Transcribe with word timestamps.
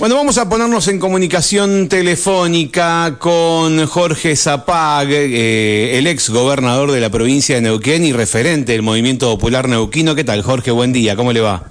Bueno, 0.00 0.14
vamos 0.14 0.38
a 0.38 0.48
ponernos 0.48 0.88
en 0.88 0.98
comunicación 0.98 1.90
telefónica 1.90 3.18
con 3.18 3.86
Jorge 3.86 4.34
Zapag, 4.34 5.08
eh, 5.10 5.98
el 5.98 6.06
ex 6.06 6.30
gobernador 6.30 6.90
de 6.90 7.02
la 7.02 7.10
provincia 7.10 7.56
de 7.56 7.60
Neuquén 7.60 8.06
y 8.06 8.14
referente 8.14 8.72
del 8.72 8.80
movimiento 8.80 9.28
popular 9.28 9.68
neuquino. 9.68 10.14
¿Qué 10.14 10.24
tal, 10.24 10.40
Jorge? 10.40 10.70
Buen 10.70 10.94
día, 10.94 11.16
¿cómo 11.16 11.34
le 11.34 11.42
va? 11.42 11.70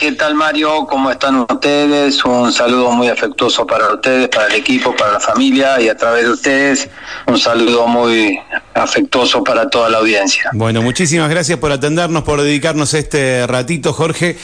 ¿Qué 0.00 0.12
tal 0.12 0.34
Mario? 0.34 0.86
¿Cómo 0.86 1.10
están 1.10 1.40
ustedes? 1.40 2.24
Un 2.24 2.50
saludo 2.54 2.90
muy 2.90 3.08
afectuoso 3.08 3.66
para 3.66 3.92
ustedes, 3.92 4.28
para 4.28 4.46
el 4.46 4.54
equipo, 4.54 4.96
para 4.96 5.12
la 5.12 5.20
familia 5.20 5.78
y 5.78 5.90
a 5.90 5.94
través 5.94 6.24
de 6.24 6.30
ustedes 6.30 6.88
un 7.26 7.38
saludo 7.38 7.86
muy 7.86 8.40
afectuoso 8.72 9.44
para 9.44 9.68
toda 9.68 9.90
la 9.90 9.98
audiencia. 9.98 10.44
Bueno, 10.54 10.80
muchísimas 10.80 11.28
gracias 11.28 11.58
por 11.58 11.70
atendernos, 11.70 12.22
por 12.22 12.40
dedicarnos 12.40 12.94
este 12.94 13.46
ratito, 13.46 13.92
Jorge. 13.92 14.38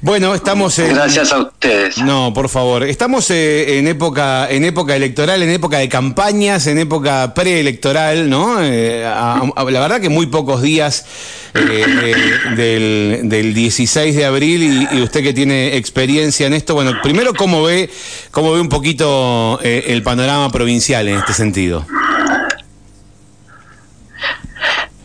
Bueno, 0.00 0.32
estamos 0.32 0.78
en... 0.78 0.94
Gracias 0.94 1.32
a 1.32 1.38
ustedes. 1.38 1.98
No, 1.98 2.32
por 2.32 2.48
favor. 2.48 2.84
Estamos 2.84 3.28
eh, 3.30 3.78
en 3.78 3.88
época 3.88 4.46
en 4.48 4.64
época 4.64 4.94
electoral, 4.94 5.42
en 5.42 5.50
época 5.50 5.78
de 5.78 5.88
campañas, 5.88 6.68
en 6.68 6.78
época 6.78 7.34
preelectoral, 7.34 8.30
¿no? 8.30 8.62
Eh, 8.62 9.02
la 9.02 9.80
verdad 9.80 10.00
que 10.00 10.08
muy 10.08 10.26
pocos 10.26 10.62
días 10.62 11.06
eh, 11.54 12.14
del, 12.54 13.20
del 13.24 13.54
16 13.54 14.14
de 14.14 14.24
abril 14.24 14.62
y 14.62 14.83
y, 14.92 15.02
usted 15.02 15.22
que 15.22 15.32
tiene 15.32 15.76
experiencia 15.76 16.46
en 16.46 16.54
esto, 16.54 16.74
bueno, 16.74 16.92
primero, 17.02 17.32
¿cómo 17.34 17.62
ve, 17.62 17.90
cómo 18.30 18.52
ve 18.52 18.60
un 18.60 18.68
poquito 18.68 19.58
eh, 19.62 19.84
el 19.88 20.02
panorama 20.02 20.50
provincial 20.50 21.08
en 21.08 21.18
este 21.18 21.32
sentido? 21.32 21.86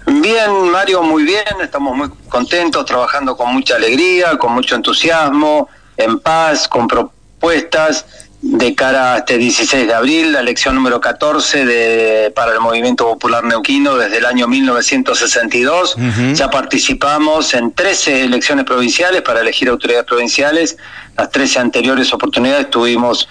Bien, 0.06 0.72
Mario, 0.72 1.04
muy 1.04 1.24
bien, 1.24 1.44
estamos 1.62 1.96
muy 1.96 2.10
contentos, 2.30 2.86
trabajando 2.86 3.38
con 3.38 3.54
mucha 3.54 3.76
alegría, 3.76 4.38
con 4.38 4.54
mucho 4.54 4.76
entusiasmo, 4.76 5.70
en 5.98 6.20
paz, 6.20 6.68
con 6.68 6.88
propuestas 6.88 8.06
de 8.42 8.74
cara 8.74 9.14
a 9.14 9.18
este 9.18 9.38
16 9.38 9.88
de 9.88 9.94
abril, 9.94 10.32
la 10.32 10.40
elección 10.40 10.74
número 10.74 11.02
14 11.02 11.66
de, 11.66 12.32
para 12.32 12.54
el 12.54 12.60
Movimiento 12.62 13.06
Popular 13.06 13.44
Neuquino 13.44 13.98
desde 13.98 14.18
el 14.18 14.26
año 14.26 14.48
1962. 14.48 15.98
Ya 16.34 16.50
participamos 16.50 17.54
en 17.54 17.74
13 17.74 18.24
elecciones 18.24 18.66
provinciales 18.66 19.22
para 19.24 19.42
elegir 19.42 19.68
autoridades 19.68 20.06
provinciales. 20.06 20.78
Las 21.18 21.30
13 21.32 21.60
anteriores 21.60 22.14
oportunidades 22.14 22.70
tuvimos 22.70 23.28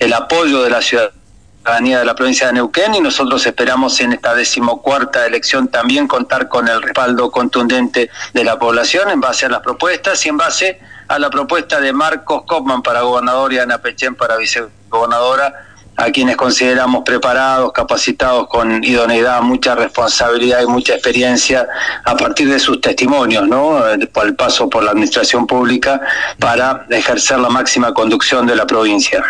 el 0.00 0.12
apoyo 0.12 0.62
de 0.62 0.70
la 0.70 0.82
ciudadanía 0.82 2.00
de 2.00 2.04
la 2.04 2.14
provincia 2.16 2.48
de 2.48 2.54
Neuquén 2.54 2.94
y 2.96 3.00
nosotros 3.00 3.46
esperamos 3.46 4.00
en 4.00 4.14
esta 4.14 4.34
decimocuarta 4.34 5.24
elección 5.24 5.68
también 5.68 6.08
contar 6.08 6.48
con 6.48 6.66
el 6.66 6.82
respaldo 6.82 7.30
contundente 7.30 8.10
de 8.32 8.44
la 8.44 8.58
población 8.58 9.10
en 9.10 9.20
base 9.20 9.46
a 9.46 9.50
las 9.50 9.60
propuestas 9.60 10.24
y 10.26 10.30
en 10.30 10.36
base 10.36 10.80
a 10.80 10.97
la 11.16 11.30
propuesta 11.30 11.80
de 11.80 11.92
Marcos 11.92 12.42
Kopman 12.46 12.82
para 12.82 13.02
gobernador 13.02 13.52
y 13.52 13.58
Ana 13.58 13.78
Pechen 13.78 14.14
para 14.14 14.36
vicegobernadora, 14.36 15.64
a 15.96 16.12
quienes 16.12 16.36
consideramos 16.36 17.02
preparados, 17.04 17.72
capacitados, 17.72 18.46
con 18.48 18.84
idoneidad, 18.84 19.42
mucha 19.42 19.74
responsabilidad 19.74 20.62
y 20.62 20.66
mucha 20.66 20.94
experiencia 20.94 21.66
a 22.04 22.16
partir 22.16 22.48
de 22.48 22.60
sus 22.60 22.80
testimonios, 22.80 23.48
¿no? 23.48 23.84
El 23.88 24.08
paso 24.36 24.68
por 24.68 24.84
la 24.84 24.92
administración 24.92 25.46
pública 25.46 26.00
para 26.38 26.86
ejercer 26.90 27.40
la 27.40 27.48
máxima 27.48 27.92
conducción 27.94 28.46
de 28.46 28.54
la 28.54 28.66
provincia. 28.66 29.24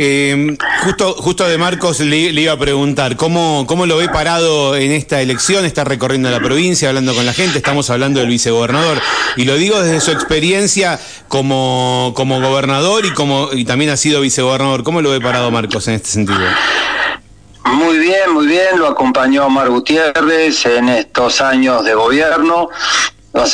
Eh, 0.00 0.56
justo, 0.84 1.14
justo 1.14 1.48
de 1.48 1.58
Marcos 1.58 1.98
le, 1.98 2.16
iba 2.16 2.52
a 2.52 2.58
preguntar, 2.58 3.16
¿cómo, 3.16 3.64
¿cómo 3.66 3.84
lo 3.84 3.96
ve 3.96 4.08
parado 4.08 4.76
en 4.76 4.92
esta 4.92 5.20
elección? 5.20 5.64
Está 5.64 5.82
recorriendo 5.82 6.30
la 6.30 6.38
provincia, 6.38 6.88
hablando 6.88 7.14
con 7.14 7.26
la 7.26 7.32
gente, 7.32 7.58
estamos 7.58 7.90
hablando 7.90 8.20
del 8.20 8.28
vicegobernador. 8.28 8.98
Y 9.36 9.44
lo 9.44 9.56
digo 9.56 9.82
desde 9.82 10.00
su 10.00 10.12
experiencia 10.12 11.00
como, 11.26 12.12
como 12.14 12.40
gobernador 12.40 13.06
y, 13.06 13.12
como, 13.12 13.48
y 13.52 13.64
también 13.64 13.90
ha 13.90 13.96
sido 13.96 14.20
vicegobernador. 14.20 14.84
¿Cómo 14.84 15.02
lo 15.02 15.10
ve 15.10 15.20
parado 15.20 15.50
Marcos 15.50 15.88
en 15.88 15.94
este 15.94 16.10
sentido? 16.10 16.38
Muy 17.64 17.98
bien, 17.98 18.32
muy 18.32 18.46
bien, 18.46 18.78
lo 18.78 18.86
acompañó 18.86 19.46
Omar 19.46 19.68
Gutiérrez 19.68 20.64
en 20.66 20.90
estos 20.90 21.40
años 21.40 21.84
de 21.84 21.94
gobierno. 21.94 22.68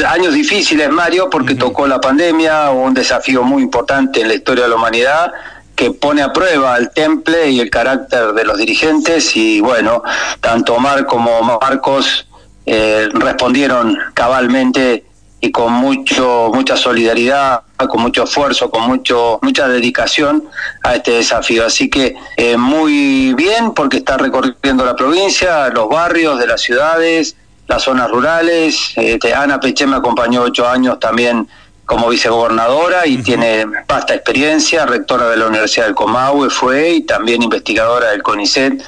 años 0.07 0.35
difíciles, 0.35 0.91
Mario, 0.91 1.31
porque 1.31 1.55
tocó 1.55 1.87
la 1.87 2.03
pandemia, 2.03 2.71
un 2.71 2.93
desafío 2.93 3.43
muy 3.43 3.63
importante 3.63 4.21
en 4.21 4.29
la 4.29 4.35
historia 4.35 4.65
de 4.65 4.71
la 4.71 4.77
humanidad 4.77 5.33
que 5.75 5.91
pone 5.91 6.23
a 6.23 6.33
prueba 6.33 6.77
el 6.77 6.91
temple 6.91 7.51
y 7.51 7.61
el 7.61 7.71
carácter 7.71 8.33
de 8.33 8.45
los 8.45 8.59
dirigentes 8.59 9.37
y 9.37 9.61
bueno, 9.61 10.03
tanto 10.41 10.75
Omar 10.75 11.07
como 11.07 11.43
Marcos 11.43 12.27
eh, 12.67 13.09
respondieron 13.13 13.99
cabalmente 14.15 15.05
y 15.41 15.51
con 15.51 15.73
mucho 15.75 16.51
mucha 16.55 16.75
solidaridad, 16.75 17.63
con 17.89 18.01
mucho 18.01 18.25
esfuerzo, 18.25 18.71
con 18.71 18.87
mucho 18.87 19.39
mucha 19.43 19.69
dedicación 19.69 20.45
a 20.83 20.95
este 20.95 21.13
desafío. 21.13 21.67
Así 21.67 21.91
que 21.91 22.17
eh, 22.37 22.57
muy 22.57 23.35
bien 23.35 23.75
porque 23.75 23.99
está 23.99 24.17
recorriendo 24.17 24.85
la 24.87 24.97
provincia, 24.97 25.69
los 25.69 25.89
barrios 25.91 26.39
de 26.39 26.47
las 26.47 26.63
ciudades, 26.63 27.37
las 27.67 27.83
zonas 27.83 28.11
rurales. 28.11 28.93
Este, 28.97 29.35
Ana 29.35 29.61
Peche 29.61 29.87
me 29.87 29.97
acompañó 29.97 30.43
ocho 30.43 30.67
años 30.67 30.99
también 30.99 31.47
como 31.87 32.09
vicegobernadora 32.09 33.07
y 33.07 33.19
tiene 33.19 33.67
vasta 33.87 34.15
experiencia, 34.15 34.87
rectora 34.87 35.29
de 35.29 35.37
la 35.37 35.47
Universidad 35.47 35.87
del 35.87 35.95
Comahue 35.95 36.49
fue 36.51 36.91
y 36.91 37.01
también 37.03 37.43
investigadora 37.43 38.11
del 38.11 38.23
CONICET. 38.23 38.83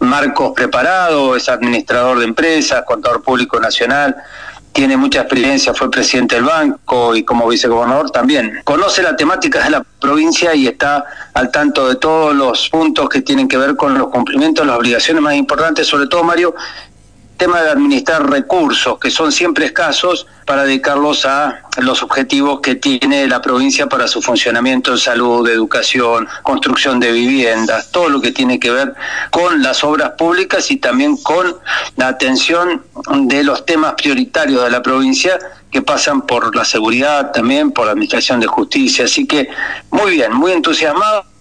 Marcos 0.00 0.52
preparado, 0.54 1.36
es 1.36 1.48
administrador 1.48 2.18
de 2.18 2.24
empresas, 2.24 2.84
contador 2.84 3.22
público 3.22 3.60
nacional, 3.60 4.16
tiene 4.72 4.96
mucha 4.96 5.20
experiencia, 5.20 5.74
fue 5.74 5.90
presidente 5.90 6.36
del 6.36 6.44
banco 6.44 7.14
y 7.14 7.24
como 7.24 7.46
vicegobernador 7.46 8.10
también. 8.10 8.60
Conoce 8.64 9.02
la 9.02 9.14
temática 9.14 9.62
de 9.62 9.70
la 9.70 9.84
provincia 10.00 10.54
y 10.54 10.66
está 10.66 11.04
al 11.34 11.50
tanto 11.50 11.88
de 11.88 11.96
todos 11.96 12.34
los 12.34 12.68
puntos 12.70 13.08
que 13.08 13.20
tienen 13.20 13.48
que 13.48 13.58
ver 13.58 13.76
con 13.76 13.96
los 13.96 14.08
cumplimientos, 14.08 14.66
las 14.66 14.78
obligaciones 14.78 15.22
más 15.22 15.34
importantes, 15.34 15.86
sobre 15.86 16.06
todo 16.06 16.24
Mario, 16.24 16.54
tema 17.36 17.62
de 17.62 17.70
administrar 17.70 18.28
recursos 18.28 18.98
que 18.98 19.10
son 19.10 19.32
siempre 19.32 19.66
escasos 19.66 20.26
para 20.46 20.64
dedicarlos 20.64 21.24
a 21.24 21.62
los 21.78 22.02
objetivos 22.02 22.60
que 22.60 22.74
tiene 22.74 23.26
la 23.26 23.40
provincia 23.40 23.88
para 23.88 24.08
su 24.08 24.20
funcionamiento 24.20 24.92
en 24.92 24.98
salud, 24.98 25.48
educación, 25.48 26.28
construcción 26.42 27.00
de 27.00 27.12
viviendas, 27.12 27.90
todo 27.90 28.08
lo 28.08 28.20
que 28.20 28.32
tiene 28.32 28.60
que 28.60 28.70
ver 28.70 28.94
con 29.30 29.62
las 29.62 29.82
obras 29.84 30.12
públicas 30.18 30.70
y 30.70 30.76
también 30.76 31.16
con 31.16 31.56
la 31.96 32.08
atención 32.08 32.84
de 33.24 33.44
los 33.44 33.64
temas 33.64 33.94
prioritarios 33.94 34.62
de 34.64 34.70
la 34.70 34.82
provincia 34.82 35.38
que 35.70 35.82
pasan 35.82 36.22
por 36.22 36.54
la 36.54 36.64
seguridad 36.64 37.32
también, 37.32 37.72
por 37.72 37.86
la 37.86 37.92
administración 37.92 38.40
de 38.40 38.46
justicia. 38.46 39.06
Así 39.06 39.26
que 39.26 39.48
muy 39.90 40.12
bien, 40.12 40.32
muy 40.34 40.52
entusiasmados 40.52 41.31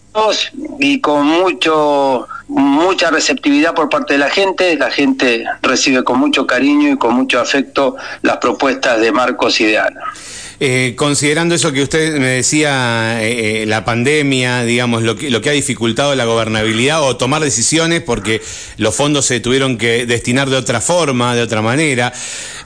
y 0.79 0.99
con 0.99 1.25
mucho 1.25 2.27
mucha 2.47 3.09
receptividad 3.09 3.73
por 3.73 3.89
parte 3.89 4.13
de 4.13 4.19
la 4.19 4.29
gente, 4.29 4.75
la 4.75 4.91
gente 4.91 5.45
recibe 5.61 6.03
con 6.03 6.19
mucho 6.19 6.45
cariño 6.45 6.89
y 6.89 6.97
con 6.97 7.15
mucho 7.15 7.39
afecto 7.39 7.95
las 8.21 8.37
propuestas 8.37 8.99
de 8.99 9.11
Marcos 9.11 9.61
y 9.61 9.65
de 9.65 9.79
Ana. 9.79 10.01
Eh, 10.63 10.93
considerando 10.95 11.55
eso 11.55 11.71
que 11.71 11.81
usted 11.81 12.19
me 12.19 12.27
decía, 12.27 13.23
eh, 13.23 13.63
eh, 13.63 13.65
la 13.65 13.83
pandemia, 13.83 14.63
digamos, 14.63 15.01
lo 15.01 15.15
que, 15.15 15.31
lo 15.31 15.41
que 15.41 15.49
ha 15.49 15.53
dificultado 15.53 16.13
la 16.13 16.25
gobernabilidad 16.25 17.01
o 17.01 17.17
tomar 17.17 17.41
decisiones 17.41 18.03
porque 18.03 18.43
los 18.77 18.93
fondos 18.93 19.25
se 19.25 19.39
tuvieron 19.39 19.79
que 19.79 20.05
destinar 20.05 20.51
de 20.51 20.57
otra 20.57 20.79
forma, 20.79 21.33
de 21.33 21.41
otra 21.41 21.63
manera. 21.63 22.13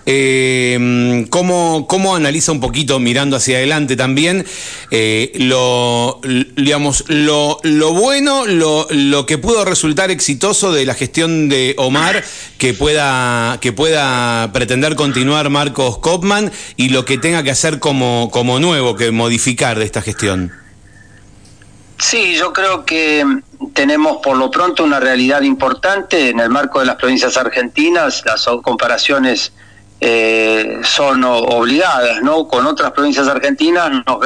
Eh, 0.05 1.25
¿cómo, 1.29 1.87
¿cómo, 1.87 2.15
analiza 2.15 2.51
un 2.51 2.59
poquito, 2.59 2.99
mirando 2.99 3.35
hacia 3.35 3.57
adelante 3.57 3.95
también, 3.95 4.45
eh, 4.91 5.31
lo, 5.35 6.21
digamos, 6.55 7.05
lo, 7.07 7.57
lo 7.63 7.93
bueno, 7.93 8.45
lo, 8.45 8.87
lo, 8.91 9.25
que 9.25 9.37
pudo 9.37 9.65
resultar 9.65 10.11
exitoso 10.11 10.71
de 10.71 10.85
la 10.85 10.93
gestión 10.93 11.49
de 11.49 11.73
Omar, 11.77 12.23
que 12.59 12.73
pueda, 12.73 13.57
que 13.61 13.73
pueda 13.73 14.51
pretender 14.53 14.95
continuar 14.95 15.49
Marcos 15.49 15.97
Kopman, 15.97 16.51
y 16.77 16.89
lo 16.89 17.03
que 17.03 17.17
tenga 17.17 17.41
que 17.41 17.51
hacer 17.51 17.79
como, 17.79 18.29
como 18.31 18.59
nuevo, 18.59 18.95
que 18.95 19.11
modificar 19.11 19.79
de 19.79 19.85
esta 19.85 20.03
gestión? 20.03 20.51
Sí, 21.97 22.35
yo 22.35 22.53
creo 22.53 22.85
que 22.85 23.25
tenemos 23.73 24.17
por 24.21 24.37
lo 24.37 24.51
pronto 24.51 24.83
una 24.83 24.99
realidad 24.99 25.41
importante 25.41 26.29
en 26.29 26.39
el 26.39 26.49
marco 26.49 26.79
de 26.79 26.85
las 26.85 26.97
provincias 26.97 27.37
argentinas, 27.37 28.23
las 28.25 28.45
comparaciones 28.61 29.53
eh, 30.07 30.81
son 30.83 31.23
obligadas, 31.23 32.21
¿no? 32.21 32.47
Con 32.47 32.67
otras 32.67 32.91
provincias 32.91 33.27
argentinas 33.27 33.89
nos 34.05 34.19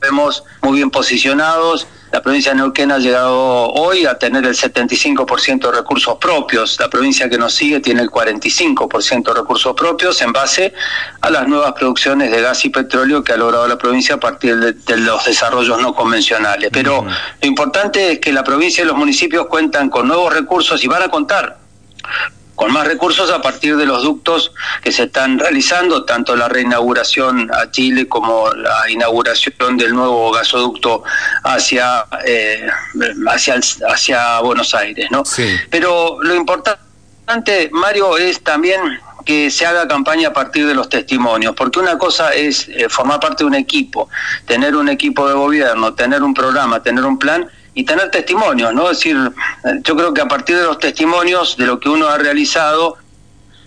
vemos 0.00 0.42
muy 0.62 0.78
bien 0.78 0.90
posicionados. 0.90 1.86
La 2.10 2.20
provincia 2.20 2.50
de 2.50 2.56
Neuquén 2.58 2.90
ha 2.90 2.98
llegado 2.98 3.70
hoy 3.70 4.04
a 4.04 4.18
tener 4.18 4.44
el 4.44 4.56
75% 4.56 5.60
de 5.60 5.70
recursos 5.70 6.18
propios. 6.18 6.76
La 6.80 6.90
provincia 6.90 7.30
que 7.30 7.38
nos 7.38 7.54
sigue 7.54 7.78
tiene 7.78 8.02
el 8.02 8.10
45% 8.10 9.22
de 9.22 9.32
recursos 9.32 9.74
propios 9.76 10.20
en 10.22 10.32
base 10.32 10.74
a 11.20 11.30
las 11.30 11.46
nuevas 11.46 11.72
producciones 11.74 12.32
de 12.32 12.42
gas 12.42 12.64
y 12.64 12.70
petróleo 12.70 13.22
que 13.22 13.32
ha 13.32 13.36
logrado 13.36 13.68
la 13.68 13.78
provincia 13.78 14.16
a 14.16 14.20
partir 14.20 14.56
de, 14.56 14.96
los 14.96 15.24
desarrollos 15.24 15.80
no 15.80 15.94
convencionales. 15.94 16.70
Pero 16.72 17.06
lo 17.06 17.46
importante 17.48 18.10
es 18.10 18.18
que 18.18 18.32
la 18.32 18.42
provincia 18.42 18.82
y 18.82 18.88
los 18.88 18.96
municipios 18.96 19.46
cuentan 19.46 19.88
con 19.88 20.08
nuevos 20.08 20.34
recursos 20.34 20.82
y 20.82 20.88
van 20.88 21.04
a 21.04 21.08
contar 21.08 21.58
con 22.54 22.72
más 22.72 22.86
recursos 22.86 23.30
a 23.30 23.40
partir 23.40 23.76
de 23.76 23.86
los 23.86 24.02
ductos 24.02 24.52
que 24.82 24.92
se 24.92 25.04
están 25.04 25.38
realizando, 25.38 26.04
tanto 26.04 26.36
la 26.36 26.48
reinauguración 26.48 27.50
a 27.52 27.70
Chile 27.70 28.08
como 28.08 28.50
la 28.52 28.90
inauguración 28.90 29.76
del 29.76 29.94
nuevo 29.94 30.30
gasoducto 30.32 31.02
hacia 31.44 32.04
eh, 32.24 32.66
hacia, 33.28 33.60
hacia 33.88 34.40
Buenos 34.40 34.74
Aires, 34.74 35.08
¿no? 35.10 35.22
Pero 35.70 36.22
lo 36.22 36.34
importante, 36.34 37.70
Mario, 37.72 38.18
es 38.18 38.42
también 38.42 38.80
que 39.24 39.50
se 39.50 39.66
haga 39.66 39.86
campaña 39.86 40.28
a 40.28 40.32
partir 40.32 40.66
de 40.66 40.74
los 40.74 40.88
testimonios, 40.88 41.54
porque 41.54 41.78
una 41.78 41.96
cosa 41.98 42.34
es 42.34 42.68
eh, 42.68 42.88
formar 42.88 43.20
parte 43.20 43.44
de 43.44 43.48
un 43.48 43.54
equipo, 43.54 44.08
tener 44.46 44.74
un 44.74 44.88
equipo 44.88 45.28
de 45.28 45.34
gobierno, 45.34 45.94
tener 45.94 46.22
un 46.22 46.34
programa, 46.34 46.82
tener 46.82 47.04
un 47.04 47.18
plan 47.18 47.48
y 47.74 47.84
tener 47.84 48.10
testimonios, 48.10 48.74
¿no? 48.74 48.90
Es 48.90 48.98
decir, 48.98 49.16
yo 49.82 49.96
creo 49.96 50.12
que 50.12 50.20
a 50.20 50.28
partir 50.28 50.56
de 50.56 50.64
los 50.64 50.78
testimonios 50.78 51.56
de 51.56 51.66
lo 51.66 51.80
que 51.80 51.88
uno 51.88 52.08
ha 52.08 52.18
realizado, 52.18 52.98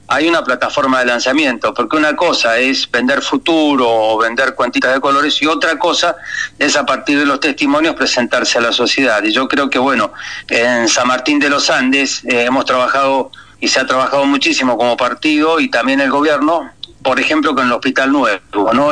hay 0.07 0.27
una 0.27 0.43
plataforma 0.43 0.99
de 0.99 1.05
lanzamiento, 1.05 1.73
porque 1.73 1.97
una 1.97 2.15
cosa 2.15 2.57
es 2.59 2.89
vender 2.89 3.21
futuro 3.21 3.87
o 3.89 4.17
vender 4.19 4.53
cuantitas 4.53 4.93
de 4.93 5.01
colores 5.01 5.41
y 5.41 5.47
otra 5.47 5.79
cosa 5.79 6.15
es 6.59 6.75
a 6.75 6.85
partir 6.85 7.17
de 7.17 7.25
los 7.25 7.39
testimonios 7.39 7.95
presentarse 7.95 8.59
a 8.59 8.61
la 8.61 8.71
sociedad. 8.71 9.23
Y 9.23 9.31
yo 9.31 9.47
creo 9.47 9.69
que, 9.69 9.79
bueno, 9.79 10.13
en 10.49 10.87
San 10.87 11.07
Martín 11.07 11.39
de 11.39 11.49
los 11.49 11.69
Andes 11.69 12.23
eh, 12.25 12.45
hemos 12.45 12.65
trabajado 12.65 13.31
y 13.59 13.67
se 13.67 13.79
ha 13.79 13.87
trabajado 13.87 14.25
muchísimo 14.25 14.77
como 14.77 14.95
partido 14.95 15.59
y 15.59 15.69
también 15.69 15.99
el 16.01 16.11
gobierno, 16.11 16.71
por 17.01 17.19
ejemplo, 17.19 17.55
con 17.55 17.65
el 17.65 17.71
Hospital 17.71 18.11
Nuevo, 18.11 18.73
¿no? 18.73 18.91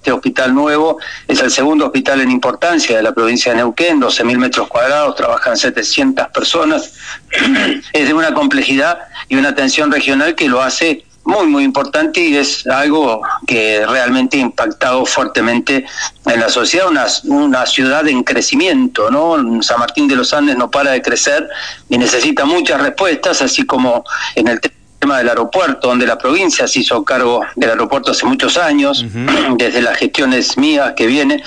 Este 0.00 0.12
hospital 0.12 0.54
nuevo 0.54 0.98
es 1.28 1.42
el 1.42 1.50
segundo 1.50 1.84
hospital 1.84 2.22
en 2.22 2.30
importancia 2.30 2.96
de 2.96 3.02
la 3.02 3.12
provincia 3.12 3.52
de 3.52 3.58
Neuquén, 3.58 4.00
12.000 4.00 4.38
metros 4.38 4.66
cuadrados, 4.68 5.14
trabajan 5.14 5.58
700 5.58 6.28
personas. 6.28 6.94
es 7.92 8.08
de 8.08 8.14
una 8.14 8.32
complejidad 8.32 8.98
y 9.28 9.36
una 9.36 9.50
atención 9.50 9.92
regional 9.92 10.34
que 10.34 10.48
lo 10.48 10.62
hace 10.62 11.04
muy, 11.24 11.48
muy 11.48 11.64
importante 11.64 12.18
y 12.22 12.34
es 12.34 12.66
algo 12.66 13.20
que 13.46 13.84
realmente 13.86 14.38
ha 14.38 14.40
impactado 14.40 15.04
fuertemente 15.04 15.84
en 16.24 16.40
la 16.40 16.48
sociedad, 16.48 16.88
una, 16.88 17.06
una 17.24 17.66
ciudad 17.66 18.08
en 18.08 18.22
crecimiento, 18.22 19.10
¿no? 19.10 19.62
San 19.62 19.80
Martín 19.80 20.08
de 20.08 20.16
los 20.16 20.32
Andes 20.32 20.56
no 20.56 20.70
para 20.70 20.92
de 20.92 21.02
crecer 21.02 21.46
y 21.90 21.98
necesita 21.98 22.46
muchas 22.46 22.80
respuestas, 22.80 23.42
así 23.42 23.66
como 23.66 24.02
en 24.34 24.48
el 24.48 24.60
tema 24.62 24.79
del 25.00 25.28
aeropuerto, 25.28 25.88
donde 25.88 26.06
la 26.06 26.18
provincia 26.18 26.68
se 26.68 26.80
hizo 26.80 27.02
cargo 27.04 27.44
del 27.56 27.70
aeropuerto 27.70 28.10
hace 28.10 28.26
muchos 28.26 28.56
años, 28.56 29.04
desde 29.56 29.80
las 29.82 29.96
gestiones 29.96 30.56
mías 30.58 30.92
que 30.96 31.06
viene. 31.06 31.42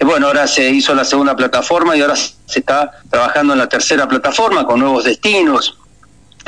bueno, 0.00 0.26
ahora 0.26 0.46
se 0.46 0.68
hizo 0.70 0.94
la 0.94 1.04
segunda 1.04 1.36
plataforma 1.36 1.96
y 1.96 2.00
ahora 2.00 2.16
se 2.16 2.58
está 2.58 2.90
trabajando 3.08 3.52
en 3.52 3.60
la 3.60 3.68
tercera 3.68 4.08
plataforma 4.08 4.64
con 4.64 4.80
nuevos 4.80 5.04
destinos. 5.04 5.78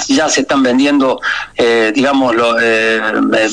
Ya 0.09 0.29
se 0.29 0.43
están 0.43 0.63
vendiendo, 0.63 1.21
eh, 1.57 1.93
digamos, 1.95 2.35
eh, 2.61 3.01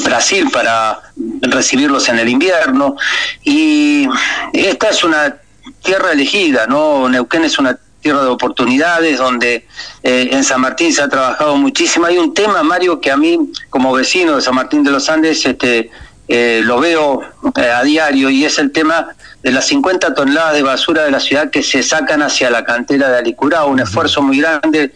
Brasil 0.03 0.49
para 0.51 0.99
recibirlos 1.41 2.07
en 2.07 2.19
el 2.19 2.29
invierno. 2.29 2.95
Y 3.43 4.07
esta 4.53 4.89
es 4.89 5.03
una 5.03 5.35
tierra 5.83 6.13
elegida, 6.13 6.65
¿no? 6.65 7.09
Neuquén 7.09 7.43
es 7.43 7.59
una 7.59 7.77
tierra 8.07 8.23
de 8.23 8.29
oportunidades, 8.29 9.17
donde 9.17 9.67
eh, 10.01 10.29
en 10.31 10.41
San 10.41 10.61
Martín 10.61 10.93
se 10.93 11.01
ha 11.01 11.09
trabajado 11.09 11.57
muchísimo. 11.57 12.05
Hay 12.05 12.17
un 12.17 12.33
tema, 12.33 12.63
Mario, 12.63 13.01
que 13.01 13.11
a 13.11 13.17
mí, 13.17 13.51
como 13.69 13.91
vecino 13.91 14.37
de 14.37 14.41
San 14.41 14.55
Martín 14.55 14.81
de 14.81 14.91
los 14.91 15.09
Andes, 15.09 15.45
este, 15.45 15.91
eh, 16.29 16.61
lo 16.63 16.79
veo 16.79 17.21
eh, 17.57 17.69
a 17.69 17.83
diario, 17.83 18.29
y 18.29 18.45
es 18.45 18.59
el 18.59 18.71
tema 18.71 19.09
de 19.43 19.51
las 19.51 19.65
50 19.65 20.13
toneladas 20.13 20.53
de 20.53 20.63
basura 20.63 21.03
de 21.03 21.11
la 21.11 21.19
ciudad 21.19 21.51
que 21.51 21.61
se 21.61 21.83
sacan 21.83 22.21
hacia 22.21 22.49
la 22.49 22.63
cantera 22.63 23.09
de 23.09 23.17
Alicurá, 23.17 23.65
un 23.65 23.81
esfuerzo 23.81 24.21
muy 24.21 24.39
grande. 24.39 24.93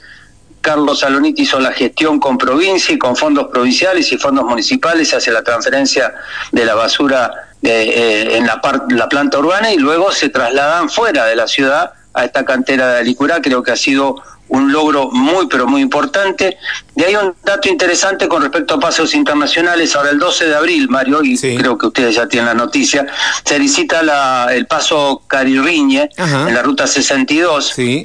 Carlos 0.62 1.02
Saloniti 1.02 1.42
hizo 1.42 1.60
la 1.60 1.74
gestión 1.74 2.18
con 2.18 2.38
provincia 2.38 2.96
y 2.96 2.98
con 2.98 3.18
fondos 3.18 3.48
provinciales 3.48 4.10
y 4.14 4.18
fondos 4.18 4.46
municipales 4.46 5.14
hacia 5.14 5.34
la 5.34 5.44
transferencia 5.44 6.14
de 6.54 6.64
la 6.64 6.76
basura 6.76 7.30
en 7.62 8.46
la, 8.46 8.62
la 8.90 9.10
planta 9.10 9.40
urbana 9.40 9.74
y 9.74 9.78
luego 9.78 10.12
se 10.12 10.30
trasladan 10.30 10.90
fuera 10.90 11.26
de 11.26 11.36
la 11.36 11.48
ciudad 11.48 11.94
a 12.14 12.26
esta 12.26 12.46
cantera 12.46 12.94
de 12.94 13.00
Alicurá, 13.00 13.42
creo 13.42 13.64
que 13.64 13.72
ha 13.72 13.76
sido 13.76 14.22
un 14.52 14.72
logro 14.72 15.10
muy, 15.12 15.48
pero 15.48 15.66
muy 15.66 15.82
importante. 15.82 16.58
Y 16.96 17.04
hay 17.04 17.16
un 17.16 17.34
dato 17.44 17.70
interesante 17.70 18.28
con 18.28 18.42
respecto 18.42 18.76
a 18.76 18.80
pasos 18.80 19.16
internacionales. 19.16 19.96
Ahora, 19.96 20.10
el 20.10 20.20
12 20.20 20.50
de 20.50 20.56
abril, 20.56 20.90
Mario, 20.90 21.24
y 21.24 21.38
creo 21.38 21.78
que 21.78 21.88
ustedes 21.88 22.16
ya 22.16 22.28
tienen 22.28 22.48
la 22.48 22.54
noticia, 22.54 23.08
se 23.46 23.58
licita 23.58 24.04
la, 24.04 24.50
el 24.52 24.68
paso 24.68 25.24
Carirriñe 25.28 26.10
en 26.18 26.54
la 26.54 26.62
ruta 26.62 26.86
62. 26.86 27.72
Sí. 27.76 28.04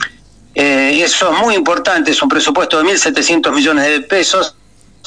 Eh, 0.55 1.03
eso 1.03 1.32
es 1.32 1.38
muy 1.38 1.55
importante, 1.55 2.12
es 2.12 2.23
un 2.23 2.29
presupuesto 2.29 2.82
de 2.82 2.85
1.700 2.85 3.53
millones 3.53 3.85
de 3.85 4.00
pesos. 4.03 4.55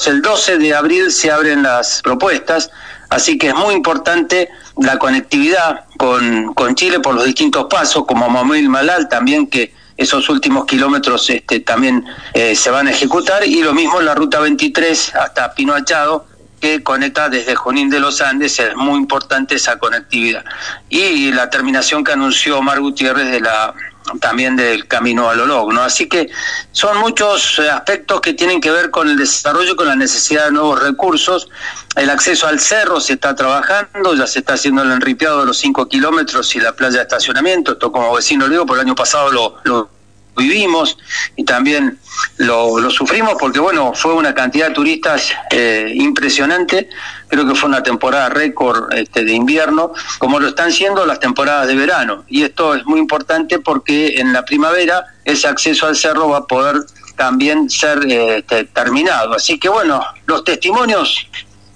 El 0.06 0.22
12 0.22 0.58
de 0.58 0.74
abril 0.74 1.10
se 1.10 1.30
abren 1.30 1.62
las 1.62 2.02
propuestas, 2.02 2.70
así 3.08 3.38
que 3.38 3.48
es 3.48 3.54
muy 3.54 3.74
importante 3.74 4.50
la 4.80 4.98
conectividad 4.98 5.84
con, 5.96 6.54
con 6.54 6.74
Chile 6.74 7.00
por 7.00 7.14
los 7.14 7.24
distintos 7.24 7.66
pasos, 7.66 8.04
como 8.06 8.28
Mamil 8.28 8.68
Malal 8.68 9.08
también, 9.08 9.46
que 9.46 9.72
esos 9.96 10.28
últimos 10.30 10.64
kilómetros 10.64 11.28
este, 11.28 11.60
también 11.60 12.04
eh, 12.32 12.56
se 12.56 12.70
van 12.70 12.86
a 12.86 12.90
ejecutar, 12.90 13.46
y 13.46 13.62
lo 13.62 13.74
mismo 13.74 14.00
la 14.00 14.14
ruta 14.14 14.40
23 14.40 15.14
hasta 15.14 15.54
Pino 15.54 15.74
Achado, 15.74 16.24
que 16.60 16.82
conecta 16.82 17.28
desde 17.28 17.54
Junín 17.54 17.90
de 17.90 18.00
los 18.00 18.20
Andes, 18.20 18.58
es 18.58 18.74
muy 18.74 18.98
importante 18.98 19.54
esa 19.54 19.78
conectividad. 19.78 20.44
Y 20.88 21.32
la 21.32 21.50
terminación 21.50 22.02
que 22.02 22.12
anunció 22.12 22.58
Omar 22.58 22.80
Gutiérrez 22.80 23.30
de 23.30 23.40
la 23.40 23.74
también 24.18 24.56
del 24.56 24.86
camino 24.86 25.28
a 25.28 25.34
lo 25.34 25.46
logro. 25.46 25.82
Así 25.82 26.08
que 26.08 26.28
son 26.72 26.98
muchos 26.98 27.58
eh, 27.58 27.70
aspectos 27.70 28.20
que 28.20 28.34
tienen 28.34 28.60
que 28.60 28.70
ver 28.70 28.90
con 28.90 29.08
el 29.08 29.16
desarrollo, 29.16 29.76
con 29.76 29.86
la 29.86 29.96
necesidad 29.96 30.46
de 30.46 30.52
nuevos 30.52 30.82
recursos. 30.82 31.48
El 31.96 32.10
acceso 32.10 32.46
al 32.46 32.60
cerro 32.60 33.00
se 33.00 33.14
está 33.14 33.34
trabajando, 33.34 34.14
ya 34.14 34.26
se 34.26 34.40
está 34.40 34.54
haciendo 34.54 34.82
el 34.82 34.90
enripeado 34.90 35.40
de 35.40 35.46
los 35.46 35.58
5 35.58 35.88
kilómetros 35.88 36.54
y 36.56 36.60
la 36.60 36.72
playa 36.72 36.98
de 36.98 37.02
estacionamiento. 37.02 37.72
Esto 37.72 37.92
como 37.92 38.14
vecino 38.14 38.46
lo 38.46 38.52
digo, 38.52 38.66
por 38.66 38.76
el 38.78 38.82
año 38.82 38.94
pasado 38.94 39.30
lo, 39.30 39.56
lo 39.64 40.00
vivimos 40.36 40.96
y 41.36 41.44
también 41.44 41.98
lo, 42.38 42.90
sufrimos 42.90 43.34
porque 43.38 43.60
bueno, 43.60 43.92
fue 43.94 44.14
una 44.14 44.34
cantidad 44.34 44.68
de 44.68 44.74
turistas 44.74 45.30
eh, 45.50 45.92
impresionante, 45.94 46.88
creo 47.30 47.46
que 47.46 47.54
fue 47.54 47.68
una 47.68 47.82
temporada 47.82 48.28
récord 48.28 48.92
este, 48.92 49.24
de 49.24 49.32
invierno, 49.32 49.92
como 50.18 50.40
lo 50.40 50.48
están 50.48 50.72
siendo 50.72 51.06
las 51.06 51.20
temporadas 51.20 51.68
de 51.68 51.76
verano. 51.76 52.24
Y 52.28 52.42
esto 52.42 52.74
es 52.74 52.84
muy 52.84 52.98
importante 52.98 53.58
porque 53.60 54.16
en 54.20 54.32
la 54.32 54.44
primavera 54.44 55.06
ese 55.24 55.46
acceso 55.46 55.86
al 55.86 55.96
cerro 55.96 56.28
va 56.28 56.38
a 56.38 56.46
poder 56.46 56.76
también 57.16 57.70
ser 57.70 58.04
este, 58.08 58.64
terminado. 58.64 59.34
Así 59.34 59.58
que 59.58 59.68
bueno, 59.68 60.04
los 60.26 60.44
testimonios 60.44 61.26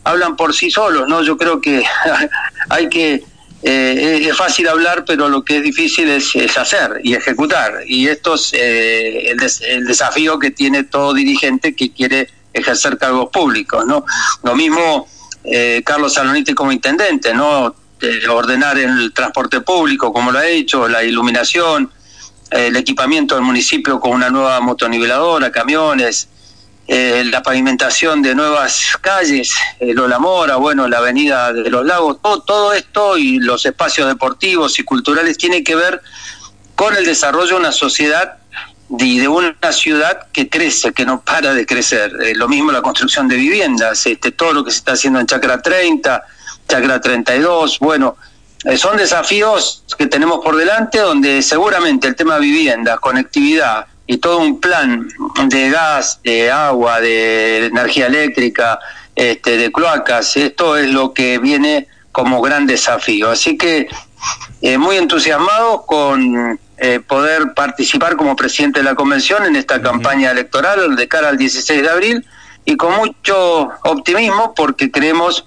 hablan 0.02 0.36
por 0.36 0.54
sí 0.54 0.70
solos, 0.70 1.08
¿no? 1.08 1.22
Yo 1.22 1.36
creo 1.36 1.60
que 1.60 1.84
hay 2.68 2.88
que 2.88 3.24
eh, 3.66 4.26
es 4.28 4.36
fácil 4.36 4.68
hablar, 4.68 5.06
pero 5.06 5.30
lo 5.30 5.42
que 5.42 5.56
es 5.56 5.62
difícil 5.62 6.10
es, 6.10 6.34
hacer 6.58 7.00
y 7.02 7.14
ejecutar. 7.14 7.82
Y 7.87 8.08
esto 8.08 8.34
es 8.34 8.50
eh, 8.52 9.30
el, 9.30 9.87
desafío 9.87 10.38
que 10.38 10.50
tiene 10.50 10.84
todo 10.84 11.14
dirigente 11.14 11.75
que 11.75 11.90
quiere 11.90 12.28
ejercer 12.52 12.99
cargos 12.99 13.30
públicos. 13.30 13.87
¿no? 13.87 14.04
Lo 14.42 14.54
mismo 14.54 15.08
eh, 15.44 15.82
Carlos 15.84 16.14
Saloniti 16.14 16.54
como 16.54 16.72
intendente, 16.72 17.34
¿no? 17.34 17.74
ordenar 18.28 18.76
el 18.78 19.12
transporte 19.14 19.62
público, 19.62 20.12
como 20.12 20.30
lo 20.30 20.38
ha 20.38 20.46
hecho, 20.46 20.88
la 20.88 21.02
iluminación, 21.02 21.90
el 22.50 22.76
equipamiento 22.76 23.34
del 23.34 23.44
municipio 23.44 23.98
con 23.98 24.12
una 24.12 24.28
nueva 24.28 24.60
motoniveladora, 24.60 25.50
camiones, 25.50 26.28
eh, 26.86 27.24
la 27.24 27.42
pavimentación 27.42 28.20
de 28.20 28.34
nuevas 28.34 28.98
calles, 29.00 29.54
el 29.80 29.96
Lola 29.96 30.18
Mora, 30.18 30.56
bueno, 30.56 30.86
la 30.86 30.98
avenida 30.98 31.52
de 31.52 31.70
los 31.70 31.86
lagos, 31.86 32.18
todo, 32.22 32.42
todo 32.42 32.72
esto 32.74 33.16
y 33.16 33.38
los 33.38 33.64
espacios 33.64 34.06
deportivos 34.06 34.78
y 34.78 34.84
culturales 34.84 35.38
tiene 35.38 35.64
que 35.64 35.74
ver 35.74 36.02
con 36.74 36.94
el 36.94 37.06
desarrollo 37.06 37.54
de 37.54 37.60
una 37.60 37.72
sociedad 37.72 38.38
y 38.91 39.19
de 39.19 39.29
una 39.29 39.73
ciudad 39.73 40.26
que 40.33 40.49
crece, 40.49 40.93
que 40.93 41.05
no 41.05 41.23
para 41.23 41.55
de 41.55 41.67
crecer. 41.67 42.12
Eh, 42.23 42.35
lo 42.35 42.49
mismo 42.49 42.71
la 42.71 42.83
construcción 42.83 43.29
de 43.29 43.37
viviendas, 43.37 44.07
este, 44.07 44.33
todo 44.33 44.53
lo 44.53 44.64
que 44.64 44.71
se 44.71 44.79
está 44.79 44.93
haciendo 44.93 45.21
en 45.21 45.26
Chacra 45.26 45.61
30, 45.61 46.23
Chacra 46.69 47.00
32, 47.00 47.79
bueno, 47.79 48.17
eh, 48.64 48.76
son 48.76 48.97
desafíos 48.97 49.85
que 49.99 50.07
tenemos 50.07 50.41
por 50.43 50.57
delante 50.57 50.99
donde 50.99 51.43
seguramente 51.43 52.09
el 52.09 52.17
tema 52.17 52.38
vivienda, 52.38 52.99
conectividad, 52.99 53.87
y 54.07 54.19
todo 54.19 54.38
un 54.38 54.61
plan 54.61 55.09
de 55.47 55.71
gas, 55.71 56.21
de 56.23 56.50
agua, 56.50 57.00
de 57.00 57.67
energía 57.67 58.07
eléctrica, 58.07 58.79
este, 59.14 59.57
de 59.57 59.73
cloacas. 59.73 60.37
Esto 60.37 60.76
es 60.76 60.91
lo 60.91 61.14
que 61.14 61.38
viene 61.38 61.88
como 62.12 62.43
gran 62.43 62.67
desafío. 62.67 63.31
Así 63.31 63.57
que 63.57 63.88
eh, 64.61 64.79
muy 64.79 64.97
entusiasmado 64.97 65.87
con 65.87 66.59
eh, 66.78 67.00
poder 67.00 67.54
participar 67.54 68.16
como 68.16 68.35
presidente 68.35 68.81
de 68.81 68.85
la 68.85 68.95
convención 68.95 69.45
en 69.47 69.57
esta 69.57 69.81
campaña 69.81 70.31
electoral 70.33 70.97
de 70.97 71.09
cara 71.09 71.28
al 71.28 71.38
16 71.38 71.83
de 71.83 71.88
abril 71.88 72.26
y 72.64 72.76
con 72.76 72.97
mucho 72.97 73.71
optimismo 73.85 74.54
porque 74.54 74.90
creemos 74.90 75.47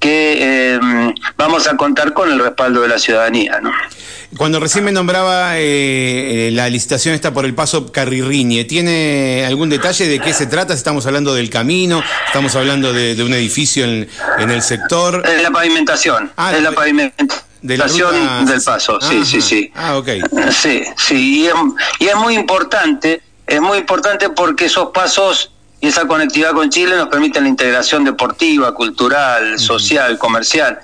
que 0.00 0.38
eh, 0.74 0.80
vamos 1.36 1.66
a 1.68 1.76
contar 1.76 2.12
con 2.12 2.30
el 2.30 2.38
respaldo 2.38 2.82
de 2.82 2.88
la 2.88 2.98
ciudadanía. 2.98 3.60
¿no? 3.60 3.72
Cuando 4.36 4.60
recién 4.60 4.84
me 4.84 4.92
nombraba 4.92 5.52
eh, 5.54 6.50
la 6.52 6.68
licitación 6.68 7.14
está 7.14 7.32
por 7.32 7.44
el 7.44 7.54
paso 7.54 7.92
Carrirriñe, 7.92 8.64
¿tiene 8.64 9.44
algún 9.46 9.70
detalle 9.70 10.08
de 10.08 10.18
qué 10.18 10.32
se 10.32 10.46
trata? 10.46 10.74
¿Estamos 10.74 11.06
hablando 11.06 11.34
del 11.34 11.48
camino? 11.48 12.02
¿Estamos 12.26 12.56
hablando 12.56 12.92
de, 12.92 13.22
un 13.22 13.34
edificio 13.34 13.84
en, 13.84 14.08
el 14.38 14.62
sector? 14.62 15.22
Es 15.26 15.42
la 15.42 15.50
pavimentación. 15.50 16.32
Ah, 16.36 16.54
es 16.54 16.62
la 16.62 16.72
pavimentación 16.72 17.46
del 17.66 18.62
paso, 18.64 19.00
sí, 19.00 19.24
sí, 19.24 19.40
sí. 19.40 19.72
Ah, 19.74 19.96
ok. 19.96 20.08
Sí, 20.50 20.82
sí, 20.96 21.48
y 21.98 22.06
es 22.06 22.16
muy 22.16 22.34
importante, 22.34 23.22
es 23.46 23.60
muy 23.60 23.78
importante 23.78 24.30
porque 24.30 24.66
esos 24.66 24.90
pasos 24.90 25.50
y 25.80 25.88
esa 25.88 26.06
conectividad 26.06 26.52
con 26.52 26.70
Chile 26.70 26.96
nos 26.96 27.08
permite 27.08 27.40
la 27.40 27.48
integración 27.48 28.04
deportiva, 28.04 28.74
cultural, 28.74 29.58
social, 29.58 30.18
comercial. 30.18 30.80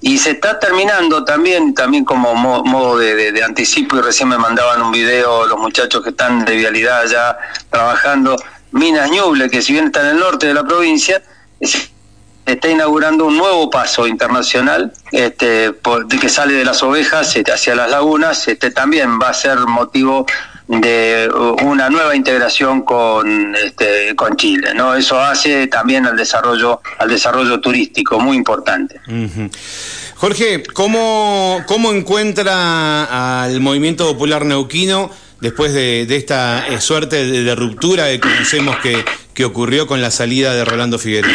Y 0.00 0.18
se 0.18 0.32
está 0.32 0.58
terminando 0.60 1.24
también, 1.24 1.74
también 1.74 2.04
como 2.04 2.34
modo 2.34 2.98
de, 2.98 3.42
anticipo, 3.42 3.96
y 3.96 4.02
recién 4.02 4.28
me 4.28 4.38
mandaban 4.38 4.82
un 4.82 4.92
video 4.92 5.46
los 5.46 5.58
muchachos 5.58 6.02
que 6.02 6.10
están 6.10 6.44
de 6.44 6.54
vialidad 6.54 7.06
ya 7.06 7.36
trabajando, 7.70 8.36
Minas 8.70 9.10
Ñuble, 9.10 9.50
que 9.50 9.62
si 9.62 9.72
bien 9.72 9.86
está 9.86 10.02
en 10.02 10.08
el 10.08 10.18
norte 10.18 10.46
de 10.46 10.54
la 10.54 10.64
provincia, 10.64 11.22
está 12.46 12.70
inaugurando 12.70 13.26
un 13.26 13.36
nuevo 13.36 13.68
paso 13.68 14.06
internacional 14.06 14.92
este, 15.10 15.72
que 16.20 16.28
sale 16.28 16.54
de 16.54 16.64
las 16.64 16.82
ovejas 16.82 17.34
este, 17.36 17.52
hacia 17.52 17.74
las 17.74 17.90
lagunas, 17.90 18.46
este, 18.46 18.70
también 18.70 19.18
va 19.20 19.30
a 19.30 19.34
ser 19.34 19.58
motivo 19.58 20.24
de 20.68 21.28
una 21.62 21.90
nueva 21.90 22.16
integración 22.16 22.82
con 22.82 23.54
este, 23.54 24.16
con 24.16 24.36
Chile 24.36 24.74
no 24.74 24.96
eso 24.96 25.20
hace 25.20 25.68
también 25.68 26.06
al 26.06 26.16
desarrollo 26.16 26.80
al 26.98 27.08
desarrollo 27.08 27.60
turístico 27.60 28.18
muy 28.18 28.36
importante. 28.36 29.00
Jorge 30.16 30.64
cómo 30.74 31.62
cómo 31.66 31.92
encuentra 31.92 33.44
al 33.44 33.60
movimiento 33.60 34.08
popular 34.08 34.44
neuquino 34.44 35.08
después 35.40 35.72
de, 35.72 36.02
esta 36.16 36.66
eh, 36.66 36.80
suerte 36.80 37.24
de, 37.24 37.54
ruptura 37.54 38.08
que 38.08 38.18
conocemos 38.18 38.76
que, 38.78 39.04
que 39.34 39.44
ocurrió 39.44 39.86
con 39.86 40.00
la 40.00 40.10
salida 40.10 40.52
de 40.52 40.64
Rolando 40.64 40.98
Figueroa 40.98 41.30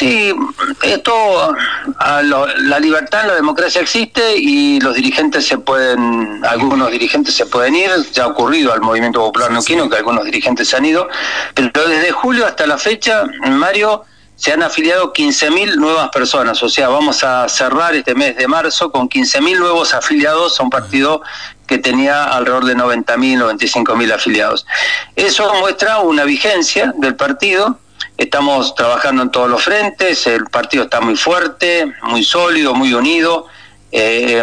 Sí, 0.00 0.32
esto, 0.80 1.54
la 1.98 2.80
libertad, 2.80 3.26
la 3.26 3.34
democracia 3.34 3.82
existe 3.82 4.34
y 4.34 4.80
los 4.80 4.94
dirigentes 4.94 5.46
se 5.46 5.58
pueden, 5.58 6.40
algunos 6.42 6.90
dirigentes 6.90 7.34
se 7.34 7.44
pueden 7.44 7.76
ir, 7.76 7.90
ya 8.10 8.24
ha 8.24 8.28
ocurrido 8.28 8.72
al 8.72 8.80
movimiento 8.80 9.20
popular 9.20 9.50
neuquino 9.50 9.90
que 9.90 9.98
algunos 9.98 10.24
dirigentes 10.24 10.68
se 10.68 10.78
han 10.78 10.86
ido, 10.86 11.06
pero 11.52 11.86
desde 11.86 12.12
julio 12.12 12.46
hasta 12.46 12.66
la 12.66 12.78
fecha, 12.78 13.24
Mario, 13.50 14.04
se 14.36 14.54
han 14.54 14.62
afiliado 14.62 15.12
15.000 15.12 15.74
nuevas 15.76 16.08
personas, 16.08 16.62
o 16.62 16.70
sea, 16.70 16.88
vamos 16.88 17.22
a 17.22 17.46
cerrar 17.50 17.94
este 17.94 18.14
mes 18.14 18.38
de 18.38 18.48
marzo 18.48 18.90
con 18.90 19.06
15.000 19.06 19.58
nuevos 19.58 19.92
afiliados 19.92 20.58
a 20.58 20.62
un 20.62 20.70
partido 20.70 21.20
que 21.66 21.76
tenía 21.76 22.24
alrededor 22.24 22.64
de 22.64 22.74
90.000, 22.74 23.58
95.000 23.58 24.14
afiliados. 24.14 24.66
Eso 25.14 25.52
muestra 25.60 25.98
una 25.98 26.24
vigencia 26.24 26.94
del 26.96 27.16
partido 27.16 27.78
Estamos 28.20 28.74
trabajando 28.74 29.22
en 29.22 29.30
todos 29.30 29.48
los 29.48 29.64
frentes, 29.64 30.26
el 30.26 30.44
partido 30.44 30.84
está 30.84 31.00
muy 31.00 31.16
fuerte, 31.16 31.90
muy 32.02 32.22
sólido, 32.22 32.74
muy 32.74 32.92
unido. 32.92 33.46
Eh, 33.90 34.42